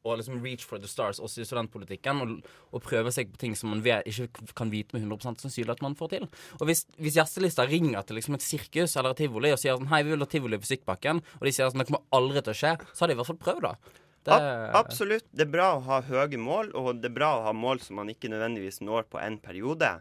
å 0.05 0.15
liksom 0.19 0.41
reach 0.43 0.65
for 0.67 0.81
the 0.81 0.89
stars 0.89 1.19
også 1.23 1.41
i 1.41 1.47
studentpolitikken, 1.47 2.21
og, 2.21 2.49
og 2.71 2.83
prøve 2.85 3.11
seg 3.13 3.31
på 3.31 3.41
ting 3.41 3.55
som 3.57 3.71
man 3.73 3.83
vet, 3.85 4.05
ikke 4.05 4.53
kan 4.57 4.71
vite 4.73 4.95
med 4.95 5.05
100% 5.05 5.41
sannsynlighet 5.45 5.79
at 5.79 5.85
man 5.85 5.97
får 5.97 6.13
til. 6.15 6.27
Og 6.59 6.65
Hvis, 6.69 6.85
hvis 7.01 7.17
gjestelista 7.17 7.65
ringer 7.69 8.05
til 8.05 8.19
liksom 8.19 8.37
et 8.37 8.45
sirkus 8.45 8.95
eller 8.95 9.15
et 9.15 9.23
tivoli 9.25 9.53
og 9.53 9.61
sier 9.61 9.77
sånn 9.77 9.89
Hei, 9.89 10.03
vi 10.05 10.13
vil 10.13 10.21
ha 10.21 10.29
tivoli 10.29 10.59
på 10.59 10.67
Fysikkbakken, 10.67 11.21
og 11.39 11.45
de 11.47 11.53
sier 11.53 11.71
sånn 11.71 11.81
Det 11.81 11.89
kommer 11.89 12.05
aldri 12.15 12.43
til 12.45 12.53
å 12.53 12.59
skje, 12.61 12.73
så 12.91 13.03
har 13.03 13.11
de 13.11 13.15
i 13.15 13.21
hvert 13.21 13.31
fall 13.31 13.41
prøvd, 13.41 13.65
da. 13.65 14.01
Det... 14.25 14.37
Absolutt. 14.73 15.27
Det 15.29 15.45
er 15.45 15.51
bra 15.53 15.75
å 15.75 15.81
ha 15.85 15.99
høye 16.05 16.39
mål, 16.41 16.71
og 16.77 17.01
det 17.01 17.11
er 17.11 17.17
bra 17.17 17.31
å 17.37 17.43
ha 17.45 17.53
mål 17.53 17.83
som 17.85 17.99
man 18.01 18.09
ikke 18.09 18.31
nødvendigvis 18.33 18.81
når 18.81 19.05
på 19.11 19.21
en 19.21 19.37
periode. 19.41 19.91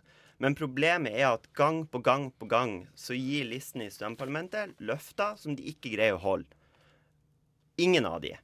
Men 0.43 0.57
problemet 0.59 1.15
er 1.15 1.29
at 1.31 1.47
gang 1.55 1.85
på 1.87 2.01
gang 2.05 2.29
på 2.39 2.49
gang 2.51 2.85
så 2.99 3.17
gir 3.17 3.47
listene 3.49 3.87
i 3.87 3.93
studentparlamentet 3.93 4.75
løfter 4.83 5.39
som 5.41 5.55
de 5.57 5.67
ikke 5.71 5.95
greier 5.95 6.19
å 6.19 6.25
holde. 6.25 6.51
Ingen 7.81 8.07
av 8.07 8.21
de. 8.23 8.35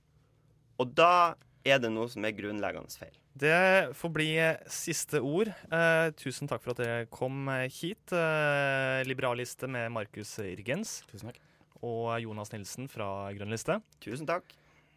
Og 0.80 0.94
da 0.96 1.34
er 1.66 1.80
det 1.82 1.90
noe 1.92 2.08
som 2.10 2.24
er 2.24 2.36
grunnleggende 2.36 2.94
feil. 2.94 3.16
Det 3.40 3.94
får 3.96 4.10
bli 4.12 4.30
siste 4.70 5.20
ord. 5.22 5.50
Eh, 5.70 6.08
tusen 6.18 6.50
takk 6.50 6.64
for 6.64 6.74
at 6.74 6.80
dere 6.82 7.10
kom 7.12 7.46
hit. 7.70 8.10
Eh, 8.12 9.02
Liberalliste 9.06 9.70
med 9.70 9.92
Markus 9.94 10.34
Irgens. 10.42 11.00
Tusen 11.10 11.30
takk. 11.30 11.38
Og 11.80 12.10
Jonas 12.20 12.50
Nilsen 12.52 12.90
fra 12.90 13.30
Grønn 13.36 13.54
liste. 13.54 13.78
Tusen 14.02 14.28
takk. 14.28 14.50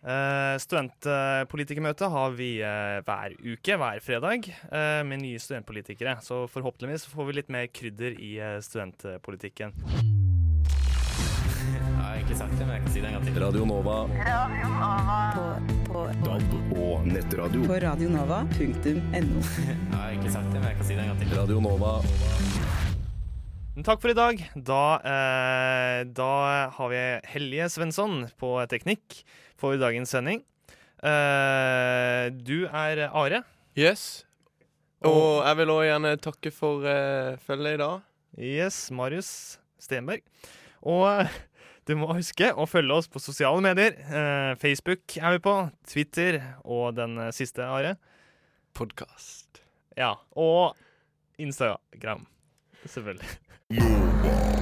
Eh, 0.04 0.58
studentpolitikermøte 0.60 2.10
har 2.12 2.34
vi 2.36 2.58
uh, 2.60 3.00
hver 3.08 3.38
uke, 3.40 3.78
hver 3.80 4.02
fredag, 4.04 4.50
uh, 4.68 5.00
med 5.08 5.22
nye 5.22 5.40
studentpolitikere. 5.40 6.18
Så 6.20 6.44
forhåpentligvis 6.52 7.08
får 7.08 7.30
vi 7.30 7.38
litt 7.38 7.54
mer 7.54 7.70
krydder 7.72 8.18
i 8.20 8.36
studentpolitikken. 8.66 9.72
Jeg 11.64 11.96
har 11.96 12.18
egentlig 12.18 12.36
sagt 12.38 12.52
det, 12.60 12.66
men 12.68 12.74
jeg 12.76 12.82
kan 12.84 12.92
si 12.92 13.00
det 13.00 13.08
en 13.08 13.14
gang 13.16 13.24
til. 13.26 13.38
Radio 13.40 13.66
Nova. 13.66 13.96
På, 15.34 15.46
på, 15.88 16.02
DAB 16.26 16.74
og 16.76 17.08
nettradio. 17.08 17.62
på 17.66 17.78
radionova.no. 17.86 18.52
Jeg 19.72 19.96
har 19.96 20.10
egentlig 20.12 20.34
sagt 20.36 20.52
det, 20.52 20.60
men 20.60 20.68
jeg 20.68 20.78
kan 20.82 20.90
si 20.90 20.98
det 20.98 21.06
en 21.06 21.14
gang 21.14 21.24
til. 21.24 21.32
Radio 21.40 21.64
Nova. 21.64 21.94
Takk 23.88 24.04
for 24.04 24.12
i 24.12 24.18
dag. 24.20 24.44
Da, 24.54 24.84
eh, 25.02 26.04
da 26.06 26.34
har 26.76 26.92
vi 26.92 27.02
Helje 27.32 27.72
Svensson 27.74 28.28
på 28.38 28.52
teknikk 28.70 29.24
for 29.64 29.80
dagens 29.80 30.12
sending. 30.12 30.44
Uh, 31.00 32.28
du 32.44 32.66
er 32.68 33.08
Are. 33.08 33.44
Yes. 33.80 34.26
Og 35.04 35.44
jeg 35.44 35.60
vil 35.60 35.72
òg 35.72 35.86
gjerne 35.88 36.18
takke 36.24 36.52
for 36.52 36.84
uh, 36.84 37.40
følget 37.48 37.78
i 37.78 37.82
dag. 37.84 38.04
Yes, 38.40 38.92
Marius 38.92 39.60
Stenberg. 39.80 40.24
Og 40.84 41.28
du 41.88 41.96
må 42.00 42.12
huske 42.16 42.52
å 42.52 42.68
følge 42.70 42.98
oss 43.00 43.12
på 43.12 43.22
sosiale 43.24 43.64
medier. 43.64 44.00
Eh, 44.00 44.54
Facebook 44.60 45.18
er 45.20 45.38
vi 45.38 45.44
på, 45.44 45.56
Twitter 45.88 46.40
og 46.64 46.96
den 47.00 47.20
eh, 47.20 47.34
siste, 47.36 47.68
Are. 47.68 47.96
Podkast. 48.74 49.64
Ja. 50.00 50.16
Og 50.36 50.74
Instagram. 51.38 52.28
Selvfølgelig. 52.88 54.62